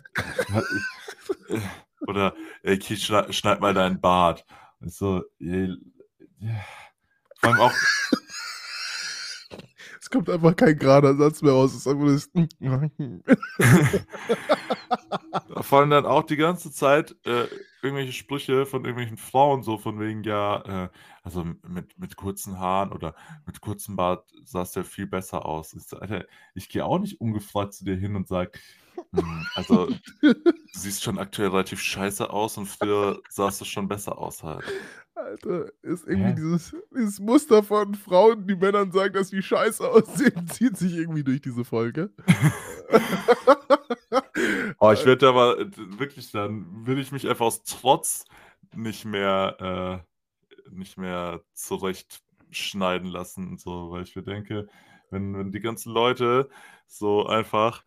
[2.08, 2.34] Oder,
[2.64, 4.46] ey, Kiel, schneid, schneid mal deinen Bart.
[4.80, 5.68] Und ich so, ja.
[7.42, 7.74] Vor allem auch,
[10.12, 11.72] Kommt einfach kein gerader Satz mehr raus.
[11.74, 12.30] Es ist einfach das.
[15.62, 17.46] vor allem dann auch die ganze Zeit äh,
[17.82, 20.90] irgendwelche Sprüche von irgendwelchen Frauen, so von wegen, ja, äh,
[21.24, 25.74] also mit, mit kurzen Haaren oder mit kurzem Bart sahst du ja viel besser aus.
[25.74, 25.86] Ich
[26.56, 28.62] ich gehe auch nicht ungefragt zu dir hin und sag, hm,
[29.56, 29.88] also
[30.22, 30.34] du
[30.74, 34.64] siehst schon aktuell relativ scheiße aus und früher sahst du schon besser aus halt.
[35.16, 40.48] Alter, ist irgendwie dieses, dieses Muster von Frauen, die Männern sagen, dass sie scheiße aussehen,
[40.52, 42.12] zieht sich irgendwie durch diese Folge.
[44.80, 48.26] Oh, ich werde aber wirklich, dann will ich mich einfach aus Trotz
[48.74, 54.68] nicht mehr, äh, nicht mehr zurechtschneiden lassen und so, weil ich mir denke,
[55.12, 56.50] wenn, wenn die ganzen Leute
[56.88, 57.84] so einfach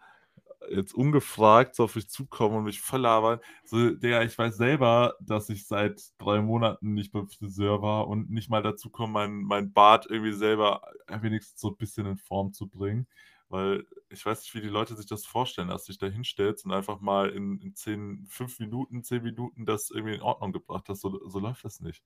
[0.70, 5.14] jetzt ungefragt so auf mich zukommen und mich voll labern, so, Digga, ich weiß selber,
[5.20, 9.42] dass ich seit drei Monaten nicht beim Friseur war und nicht mal dazu komme, mein,
[9.42, 13.06] mein Bart irgendwie selber wenigstens so ein bisschen in Form zu bringen.
[13.48, 16.64] Weil ich weiß nicht, wie die Leute sich das vorstellen, dass du dich da hinstellst
[16.64, 20.88] und einfach mal in, in 10, 5 Minuten, 10 Minuten das irgendwie in Ordnung gebracht
[20.88, 21.02] hast.
[21.02, 22.02] So, so läuft das nicht.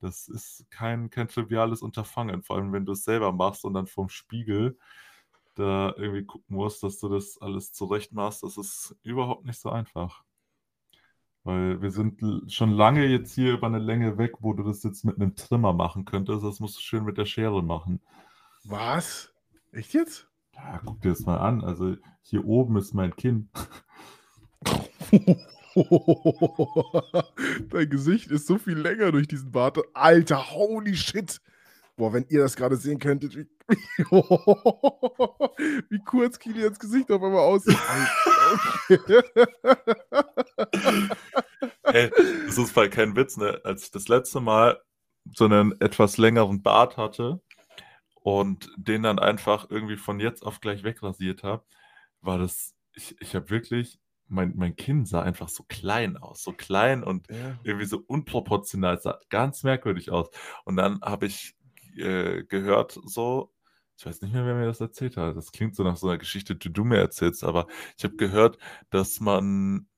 [0.00, 3.86] Das ist kein, kein triviales Unterfangen, vor allem wenn du es selber machst und dann
[3.86, 4.78] vorm Spiegel
[5.56, 8.42] da irgendwie gucken musst, dass du das alles zurecht machst.
[8.42, 10.22] Das ist überhaupt nicht so einfach.
[11.44, 12.20] Weil wir sind
[12.52, 15.72] schon lange jetzt hier über eine Länge weg, wo du das jetzt mit einem Trimmer
[15.72, 16.44] machen könntest.
[16.44, 18.00] Das musst du schön mit der Schere machen.
[18.64, 19.32] Was?
[19.72, 20.28] Echt jetzt?
[20.54, 21.62] Ja, guck dir das mal an.
[21.62, 23.48] Also hier oben ist mein Kinn.
[27.68, 29.78] Dein Gesicht ist so viel länger durch diesen Bart.
[29.94, 31.40] Alter, holy shit.
[31.96, 33.48] Boah, wenn ihr das gerade sehen könntet, wie,
[35.90, 37.78] wie kurz Kilians Gesicht auf einmal aussieht.
[41.84, 42.10] Ey,
[42.46, 43.60] das ist voll kein Witz, ne?
[43.64, 44.78] Als ich das letzte Mal
[45.34, 47.40] so einen etwas längeren Bart hatte
[48.16, 51.64] und den dann einfach irgendwie von jetzt auf gleich wegrasiert habe,
[52.20, 56.52] war das, ich, ich habe wirklich, mein, mein Kinn sah einfach so klein aus, so
[56.52, 57.58] klein und Ja.
[57.62, 60.28] irgendwie so unproportional, sah ganz merkwürdig aus.
[60.64, 61.56] Und dann habe ich
[61.98, 63.52] äh, gehört, so,
[63.96, 65.36] ich weiß nicht mehr, wer mir das erzählt hat.
[65.36, 67.66] Das klingt so nach so einer Geschichte, die du mir erzählst, aber
[67.96, 68.58] ich habe gehört,
[68.90, 69.88] dass man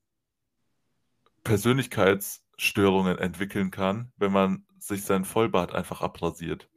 [1.45, 6.69] Persönlichkeitsstörungen entwickeln kann, wenn man sich seinen Vollbart einfach abrasiert.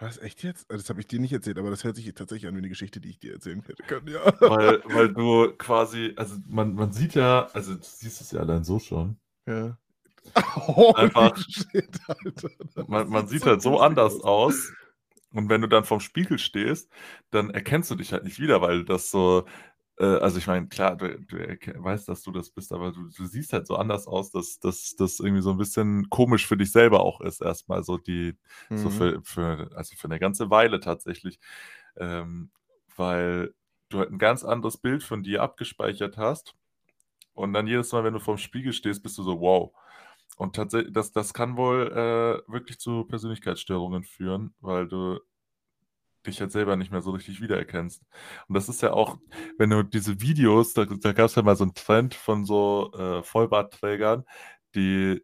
[0.00, 0.70] Was, echt jetzt?
[0.70, 3.00] Das habe ich dir nicht erzählt, aber das hört sich tatsächlich an wie eine Geschichte,
[3.00, 4.32] die ich dir erzählen hätte können, ja.
[4.40, 8.62] Weil, weil du quasi, also man, man sieht ja, also du siehst es ja allein
[8.62, 9.16] so schon.
[9.46, 9.76] ja.
[10.36, 11.88] Holy Einfach- shit,
[12.86, 14.72] Man, man sieht so halt so anders aus.
[15.32, 16.90] Und wenn du dann vorm Spiegel stehst,
[17.30, 19.44] dann erkennst du dich halt nicht wieder, weil das so,
[19.98, 21.36] äh, also ich meine, klar, du, du
[21.84, 25.20] weißt, dass du das bist, aber du, du siehst halt so anders aus, dass das
[25.20, 28.36] irgendwie so ein bisschen komisch für dich selber auch ist, erstmal so die,
[28.70, 28.92] so Mhm.
[28.92, 31.38] für, für, also für eine ganze Weile tatsächlich,
[31.96, 32.50] ähm,
[32.96, 33.52] weil
[33.90, 36.54] du halt ein ganz anderes Bild von dir abgespeichert hast
[37.34, 39.72] Und dann jedes Mal, wenn du vorm Spiegel stehst, bist du so, wow.
[40.38, 41.92] Und tatsächlich, das, das kann wohl
[42.48, 45.18] äh, wirklich zu Persönlichkeitsstörungen führen, weil du
[46.26, 48.02] dich jetzt selber nicht mehr so richtig wiedererkennst.
[48.48, 49.18] Und das ist ja auch,
[49.58, 52.92] wenn du diese Videos, da, da gab es ja mal so einen Trend von so
[52.94, 54.24] äh, Vollbartträgern,
[54.74, 55.22] die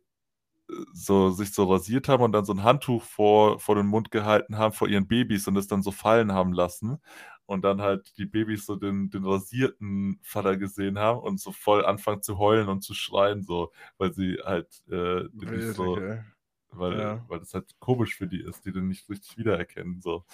[0.93, 4.59] so sich so rasiert haben und dann so ein Handtuch vor, vor den Mund gehalten
[4.59, 6.99] haben vor ihren Babys und es dann so fallen haben lassen.
[7.47, 11.85] Und dann halt die Babys so den, den rasierten Vater gesehen haben und so voll
[11.85, 16.23] anfangen zu heulen und zu schreien, so, weil sie halt äh, nicht so, okay.
[16.71, 17.25] weil, Ja.
[17.29, 20.01] weil das halt komisch für die ist, die den nicht richtig wiedererkennen.
[20.01, 20.25] So.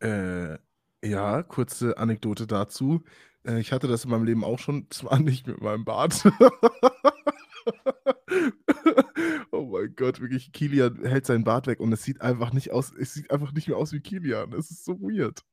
[0.00, 0.58] Äh,
[1.04, 3.04] ja, kurze Anekdote dazu.
[3.44, 6.24] Äh, ich hatte das in meinem Leben auch schon, zwar nicht mit meinem Bart.
[9.78, 13.14] mein Gott, wirklich, Kilian hält seinen Bart weg und es sieht einfach nicht aus, es
[13.14, 14.52] sieht einfach nicht mehr aus wie Kilian.
[14.52, 15.44] Es ist so weird.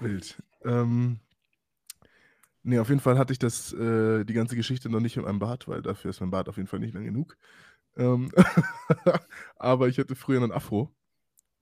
[0.00, 0.42] Wild.
[0.64, 1.20] Ähm,
[2.62, 5.38] nee, auf jeden Fall hatte ich das, äh, die ganze Geschichte noch nicht mit meinem
[5.38, 7.36] Bart, weil dafür ist mein Bart auf jeden Fall nicht lang genug.
[7.96, 8.30] Ähm,
[9.56, 10.94] aber ich hatte früher einen Afro.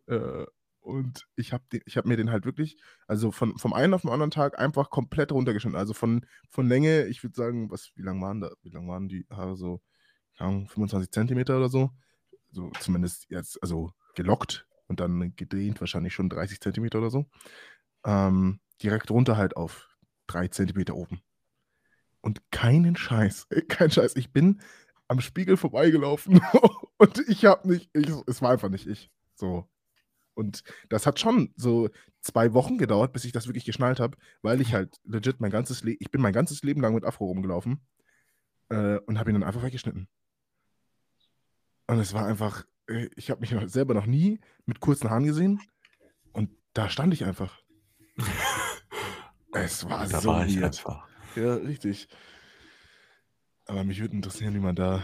[0.06, 0.44] Äh,
[0.86, 2.78] und ich habe hab mir den halt wirklich,
[3.08, 5.76] also von, vom einen auf den anderen Tag einfach komplett runtergeschnitten.
[5.76, 9.08] Also von, von Länge, ich würde sagen, was, wie lang waren da, wie lang waren
[9.08, 9.82] die Haare so?
[10.38, 11.90] Keine Ahnung, 25 Zentimeter oder so.
[12.52, 17.26] So zumindest jetzt, also gelockt und dann gedreht, wahrscheinlich schon 30 Zentimeter oder so.
[18.04, 19.88] Ähm, direkt runter halt auf
[20.28, 21.20] 3 Zentimeter oben.
[22.20, 24.14] Und keinen Scheiß, äh, kein Scheiß.
[24.14, 24.60] Ich bin
[25.08, 26.40] am Spiegel vorbeigelaufen
[26.98, 29.10] und ich habe nicht, ich, es war einfach nicht ich.
[29.34, 29.68] So.
[30.36, 31.88] Und das hat schon so
[32.20, 35.82] zwei Wochen gedauert, bis ich das wirklich geschnallt habe, weil ich halt legit mein ganzes
[35.82, 37.80] Leben, ich bin mein ganzes Leben lang mit Afro rumgelaufen
[38.68, 40.08] äh, und habe ihn dann einfach weggeschnitten.
[41.86, 45.24] Und es war einfach, äh, ich habe mich noch, selber noch nie mit kurzen Haaren
[45.24, 45.58] gesehen
[46.32, 47.62] und da stand ich einfach.
[49.52, 51.08] Es war da so war ich einfach.
[51.34, 52.08] Ja, richtig.
[53.64, 55.02] Aber mich würde interessieren, wie man da,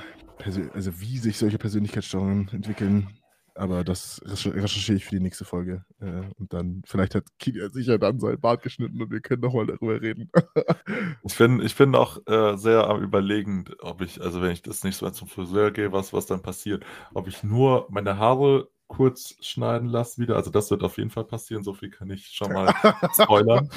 [0.75, 3.09] also wie sich solche Persönlichkeitsstörungen entwickeln.
[3.55, 5.85] Aber das recher- recherchiere ich für die nächste Folge.
[6.01, 9.67] Äh, und dann, vielleicht hat Kilian sicher dann sein Bart geschnitten und wir können nochmal
[9.67, 10.31] darüber reden.
[11.25, 14.83] Ich bin, ich bin auch äh, sehr am Überlegen, ob ich, also wenn ich das
[14.85, 16.85] nächste Mal zum Friseur gehe, was, was dann passiert.
[17.15, 20.37] Ob ich nur meine Haare kurz schneiden lasse wieder.
[20.37, 22.75] Also das wird auf jeden Fall passieren, so viel kann ich schon mal
[23.15, 23.69] spoilern.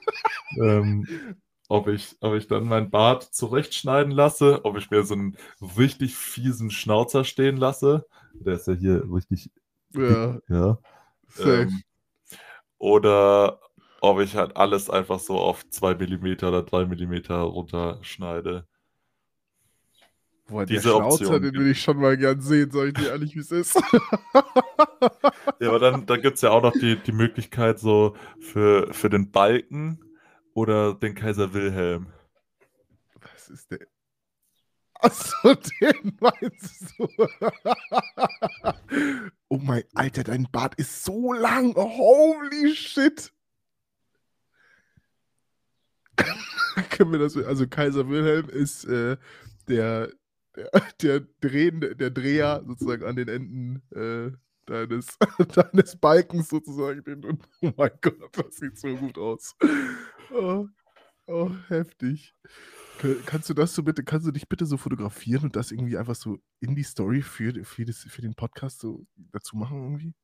[0.60, 1.06] ähm,
[1.68, 5.36] ob, ich, ob ich dann meinen Bart zurechtschneiden lasse, ob ich mir so einen
[5.78, 8.06] richtig fiesen Schnauzer stehen lasse.
[8.34, 9.50] Der ist ja hier richtig,
[9.94, 10.78] ja, ja.
[11.38, 11.82] Ähm,
[12.78, 13.60] oder
[14.00, 18.66] ob ich halt alles einfach so auf 2 mm oder 3 mm runterschneide.
[20.48, 23.08] Boah, der diese Schnauzer, Option den will ich schon mal gern sehen, sag ich dir
[23.08, 23.80] ehrlich, wie es ist.
[25.60, 29.08] Ja, aber dann, dann gibt es ja auch noch die, die Möglichkeit so für, für
[29.08, 30.00] den Balken
[30.56, 32.06] oder den Kaiser Wilhelm.
[33.20, 33.86] Was ist der?
[34.94, 37.06] Achso, den meinst du?
[39.48, 41.74] oh mein, Alter, dein Bart ist so lang.
[41.74, 43.30] Holy shit.
[46.90, 49.18] Können wir das, also Kaiser Wilhelm ist äh,
[49.68, 50.10] der,
[50.56, 50.70] der,
[51.02, 54.32] der drehende, der Dreher sozusagen an den Enden äh,
[54.64, 55.18] deines,
[55.54, 57.42] deines Balkens sozusagen.
[57.60, 59.54] Oh mein Gott, das sieht so gut aus.
[60.32, 60.66] Oh,
[61.26, 62.34] oh heftig.
[63.26, 66.14] Kannst du das so bitte, kannst du dich bitte so fotografieren und das irgendwie einfach
[66.14, 70.14] so in die Story für, für, das, für den Podcast so dazu machen irgendwie?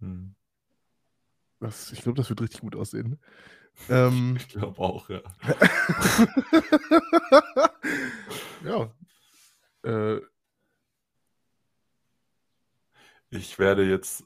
[0.00, 0.34] Mhm.
[1.60, 3.18] Das, ich glaube, das wird richtig gut aussehen.
[3.88, 5.20] Ähm, Ich glaube auch, ja.
[8.64, 8.94] ja.
[9.82, 10.20] Äh,
[13.30, 14.24] Ich werde jetzt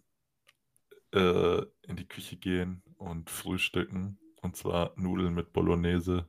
[1.15, 4.19] äh, in die Küche gehen und frühstücken.
[4.43, 6.29] Und zwar Nudeln mit Bolognese.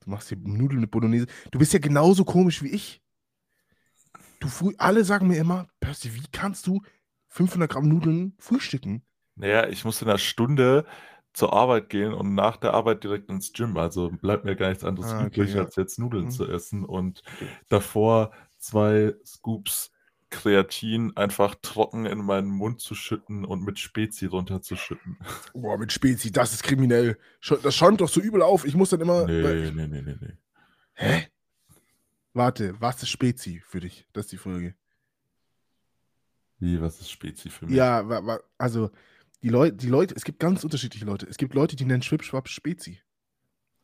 [0.00, 1.26] du machst hier Nudeln mit Bolognese.
[1.50, 3.02] Du bist ja genauso komisch wie ich.
[4.40, 6.80] Du früh, alle sagen mir immer, Percy, wie kannst du
[7.28, 9.02] 500 Gramm Nudeln frühstücken?
[9.34, 10.84] Naja, ich muss in einer Stunde
[11.32, 13.76] zur Arbeit gehen und nach der Arbeit direkt ins Gym.
[13.76, 15.60] Also bleibt mir gar nichts anderes Ah, okay, übrig, ja.
[15.64, 16.30] als jetzt Nudeln Mhm.
[16.30, 17.22] zu essen und
[17.68, 19.92] davor zwei Scoops
[20.30, 25.18] Kreatin einfach trocken in meinen Mund zu schütten und mit Spezi runterzuschütten.
[25.54, 27.18] Boah, mit Spezi, das ist kriminell.
[27.62, 28.64] Das schäumt doch so übel auf.
[28.64, 29.26] Ich muss dann immer.
[29.26, 30.36] Nee, nee, nee, nee, nee.
[30.94, 31.28] Hä?
[32.34, 34.06] Warte, was ist Spezi für dich?
[34.12, 34.74] Das ist die Frage.
[36.58, 37.76] Wie, was ist Spezi für mich?
[37.76, 38.04] Ja,
[38.58, 38.90] also
[39.42, 41.26] die Leute, die Leute, es gibt ganz unterschiedliche Leute.
[41.26, 43.00] Es gibt Leute, die nennen Schwipschwapp Spezi.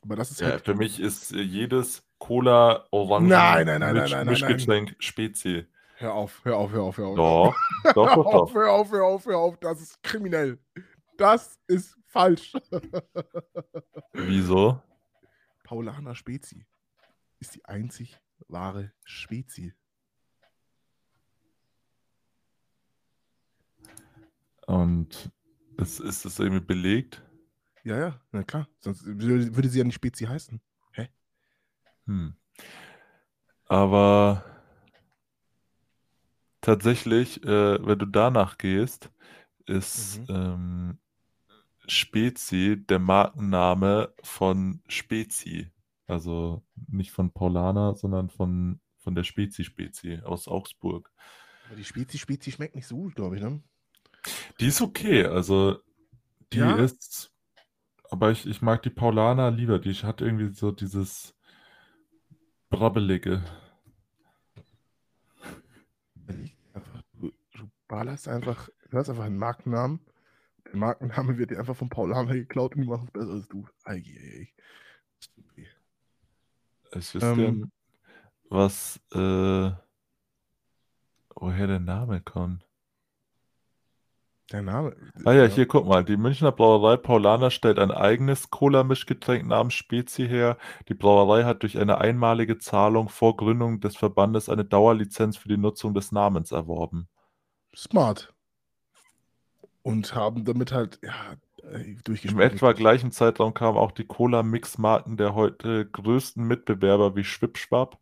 [0.02, 0.64] Aber das ist Ja, halt.
[0.64, 5.66] für mich ist äh, jedes Cola Orange Nein, nein, nein, nein, nein, nein, Mischgetränk Spezi.
[6.04, 7.16] Hör auf, hör auf, hör auf, hör auf.
[7.16, 8.54] Doch, doch, Hör doch, auf, doch.
[8.54, 9.56] hör auf, hör auf, hör auf.
[9.58, 10.58] Das ist kriminell.
[11.16, 12.52] Das ist Falsch.
[14.12, 14.82] Wieso?
[15.62, 16.66] Paulaner Spezi
[17.40, 19.72] ist die einzig wahre Spezi.
[24.66, 25.32] Und
[25.78, 27.22] ist, ist das irgendwie belegt?
[27.82, 28.68] Ja, ja, na klar.
[28.80, 30.60] Sonst würde, würde sie ja nicht Spezi heißen.
[30.92, 31.08] Hä?
[32.04, 32.36] Hm.
[33.64, 34.53] Aber
[36.64, 39.10] tatsächlich, äh, wenn du danach gehst,
[39.66, 40.28] ist Mhm.
[40.28, 40.98] ähm,
[41.86, 45.70] Spezi der Markenname von Spezi.
[46.06, 51.10] Also nicht von Paulaner, sondern von, von der Spezi Spezi aus Augsburg.
[51.66, 53.62] Aber die Spezi Spezi schmeckt nicht so gut, glaube ich, ne?
[54.60, 55.78] Die ist okay, also
[56.52, 56.76] die Ja?
[56.76, 57.32] ist,
[58.10, 59.78] aber ich, ich mag die Paulaner lieber.
[59.80, 61.34] Die hat irgendwie so dieses
[62.70, 63.42] Brabbelige.
[66.16, 67.32] Überleg einfach, Du,
[67.94, 70.00] du ballerst einfach, du hast einfach einen Markennamen.
[70.66, 73.66] Der Markenname wird dir einfach von Paulaner geklaut und die machen es besser als du.
[75.20, 75.68] Stupid.
[76.90, 77.70] Ich wüsste Ähm,
[78.50, 79.70] was, äh,
[81.34, 82.66] woher der Name kommt.
[84.52, 84.94] Der Name.
[85.24, 85.48] Ah ja, ja.
[85.48, 86.04] hier, guck mal.
[86.04, 90.58] Die Münchner Brauerei Paulaner stellt ein eigenes Cola-Mischgetränk namens Spezi her.
[90.88, 95.56] Die Brauerei hat durch eine einmalige Zahlung vor Gründung des Verbandes eine Dauerlizenz für die
[95.56, 97.08] Nutzung des Namens erworben.
[97.76, 98.32] Smart.
[99.82, 102.52] Und haben damit halt, ja, Im durchgespielt.
[102.52, 107.98] etwa gleichen Zeitraum kamen auch die Cola-Mix-Marken der heute größten Mitbewerber wie Schwipschwap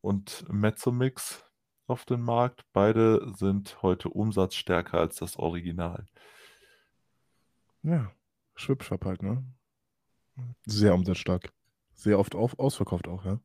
[0.00, 1.44] und Mezzomix
[1.86, 2.64] auf den Markt.
[2.72, 6.06] Beide sind heute umsatzstärker als das Original.
[7.82, 8.12] Ja,
[8.54, 9.44] Schwipschwapp halt, ne?
[10.64, 11.52] Sehr umsatzstark.
[11.94, 13.38] Sehr oft auf, ausverkauft auch, ja.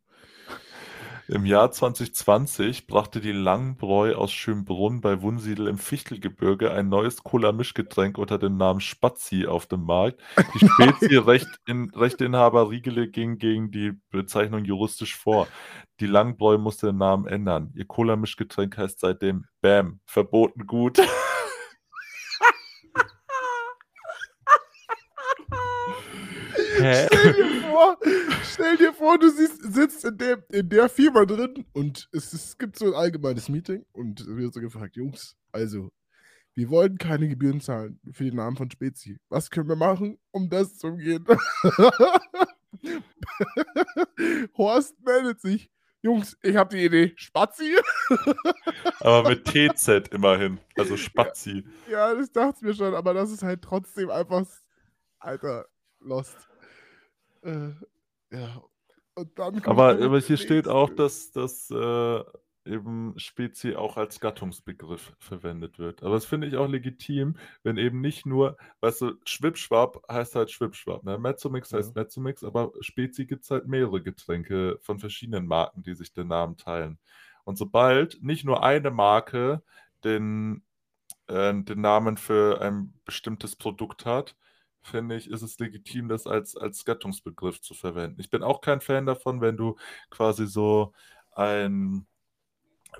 [1.29, 8.17] Im Jahr 2020 brachte die Langbräu aus Schönbrunn bei Wunsiedel im Fichtelgebirge ein neues Cola-Mischgetränk
[8.17, 10.21] unter dem Namen Spazi auf den Markt.
[10.53, 15.49] Die Spezi-Recht in, Rechteinhaber Riegele ging gegen die Bezeichnung juristisch vor.
[15.99, 17.73] Die Langbräu musste den Namen ändern.
[17.75, 20.97] Ihr Cola-Mischgetränk heißt seitdem Bam, verboten gut.
[26.77, 27.07] Hä?
[27.11, 27.97] Stell dir vor,
[28.43, 32.57] stell dir vor, du siehst, sitzt in, dem, in der Firma drin und es, es
[32.57, 35.89] gibt so ein allgemeines Meeting und wird so gefragt, Jungs, also,
[36.55, 39.17] wir wollen keine Gebühren zahlen für den Namen von Spezi.
[39.29, 41.25] Was können wir machen, um das zu umgehen?
[44.57, 45.69] Horst meldet sich.
[46.01, 47.13] Jungs, ich habe die Idee.
[47.15, 47.75] Spazi?
[48.99, 50.59] Aber mit TZ immerhin.
[50.75, 51.65] Also Spazi.
[51.89, 54.45] ja, das dachte ich mir schon, aber das ist halt trotzdem einfach,
[55.19, 55.65] Alter,
[55.99, 56.35] lost.
[57.47, 57.73] Äh,
[58.31, 58.61] ja.
[59.63, 62.23] Aber, aber hier steht auch, dass, dass äh,
[62.65, 66.03] eben Spezi auch als Gattungsbegriff verwendet wird.
[66.03, 70.51] Aber das finde ich auch legitim, wenn eben nicht nur, weißt du, Schwipschwap heißt halt
[70.51, 71.17] Schwipschwap, ne?
[71.17, 72.03] Mezzomix heißt Ja.
[72.03, 76.57] Mezzomix, aber Spezi gibt es halt mehrere Getränke von verschiedenen Marken, die sich den Namen
[76.57, 76.99] teilen.
[77.43, 79.63] Und sobald nicht nur eine Marke
[80.03, 80.63] den,
[81.27, 84.35] äh, den Namen für ein bestimmtes Produkt hat,
[84.87, 88.19] finde ich, ist es legitim, das als, als Gattungsbegriff zu verwenden.
[88.21, 89.75] Ich bin auch kein Fan davon, wenn du
[90.09, 90.93] quasi so
[91.33, 92.07] ein,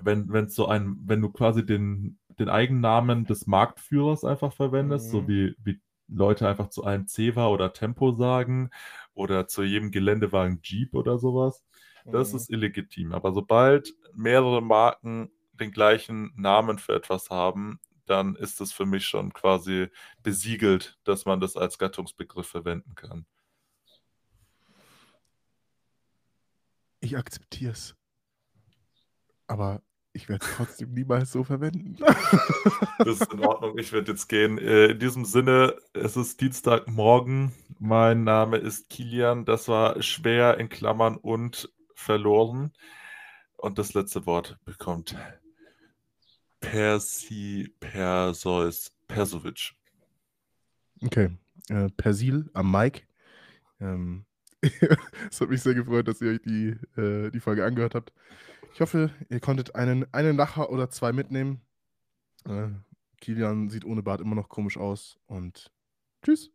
[0.00, 5.26] wenn, wenn so ein, wenn du quasi den, den Eigennamen des Marktführers einfach verwendest, so
[5.26, 5.28] Mhm.
[5.28, 8.70] wie, wie Leute einfach zu einem Ceva oder Tempo sagen
[9.14, 11.64] oder zu jedem Geländewagen Jeep oder sowas.
[12.10, 12.34] Das Mhm.
[12.34, 13.12] ist illegitim.
[13.12, 19.06] Aber sobald mehrere Marken den gleichen Namen für etwas haben, dann ist es für mich
[19.06, 19.88] schon quasi
[20.22, 23.26] besiegelt, dass man das als Gattungsbegriff verwenden kann.
[27.00, 27.94] Ich akzeptiere es.
[29.46, 29.82] Aber
[30.12, 31.96] ich werde es trotzdem niemals so verwenden.
[32.98, 34.58] Das ist in Ordnung, ich werde jetzt gehen.
[34.58, 37.52] Äh, In diesem Sinne, es ist Dienstagmorgen.
[37.78, 39.44] Mein Name ist Kilian.
[39.44, 42.72] Das war schwer in Klammern und verloren.
[43.56, 45.16] Und das letzte Wort bekommt
[46.60, 49.74] Persi Perseus Persovic.
[51.02, 51.30] Okay.
[51.68, 53.06] Äh, Persil am Mic.
[53.80, 54.24] Ähm,
[55.30, 58.12] es hat mich sehr gefreut, dass ihr euch die, äh, die Folge angehört habt.
[58.74, 61.60] Ich hoffe, ihr konntet einen, einen Lacher oder zwei mitnehmen.
[62.44, 62.68] Äh,
[63.20, 65.18] Kilian sieht ohne Bart immer noch komisch aus.
[65.26, 65.72] Und
[66.22, 66.50] tschüss.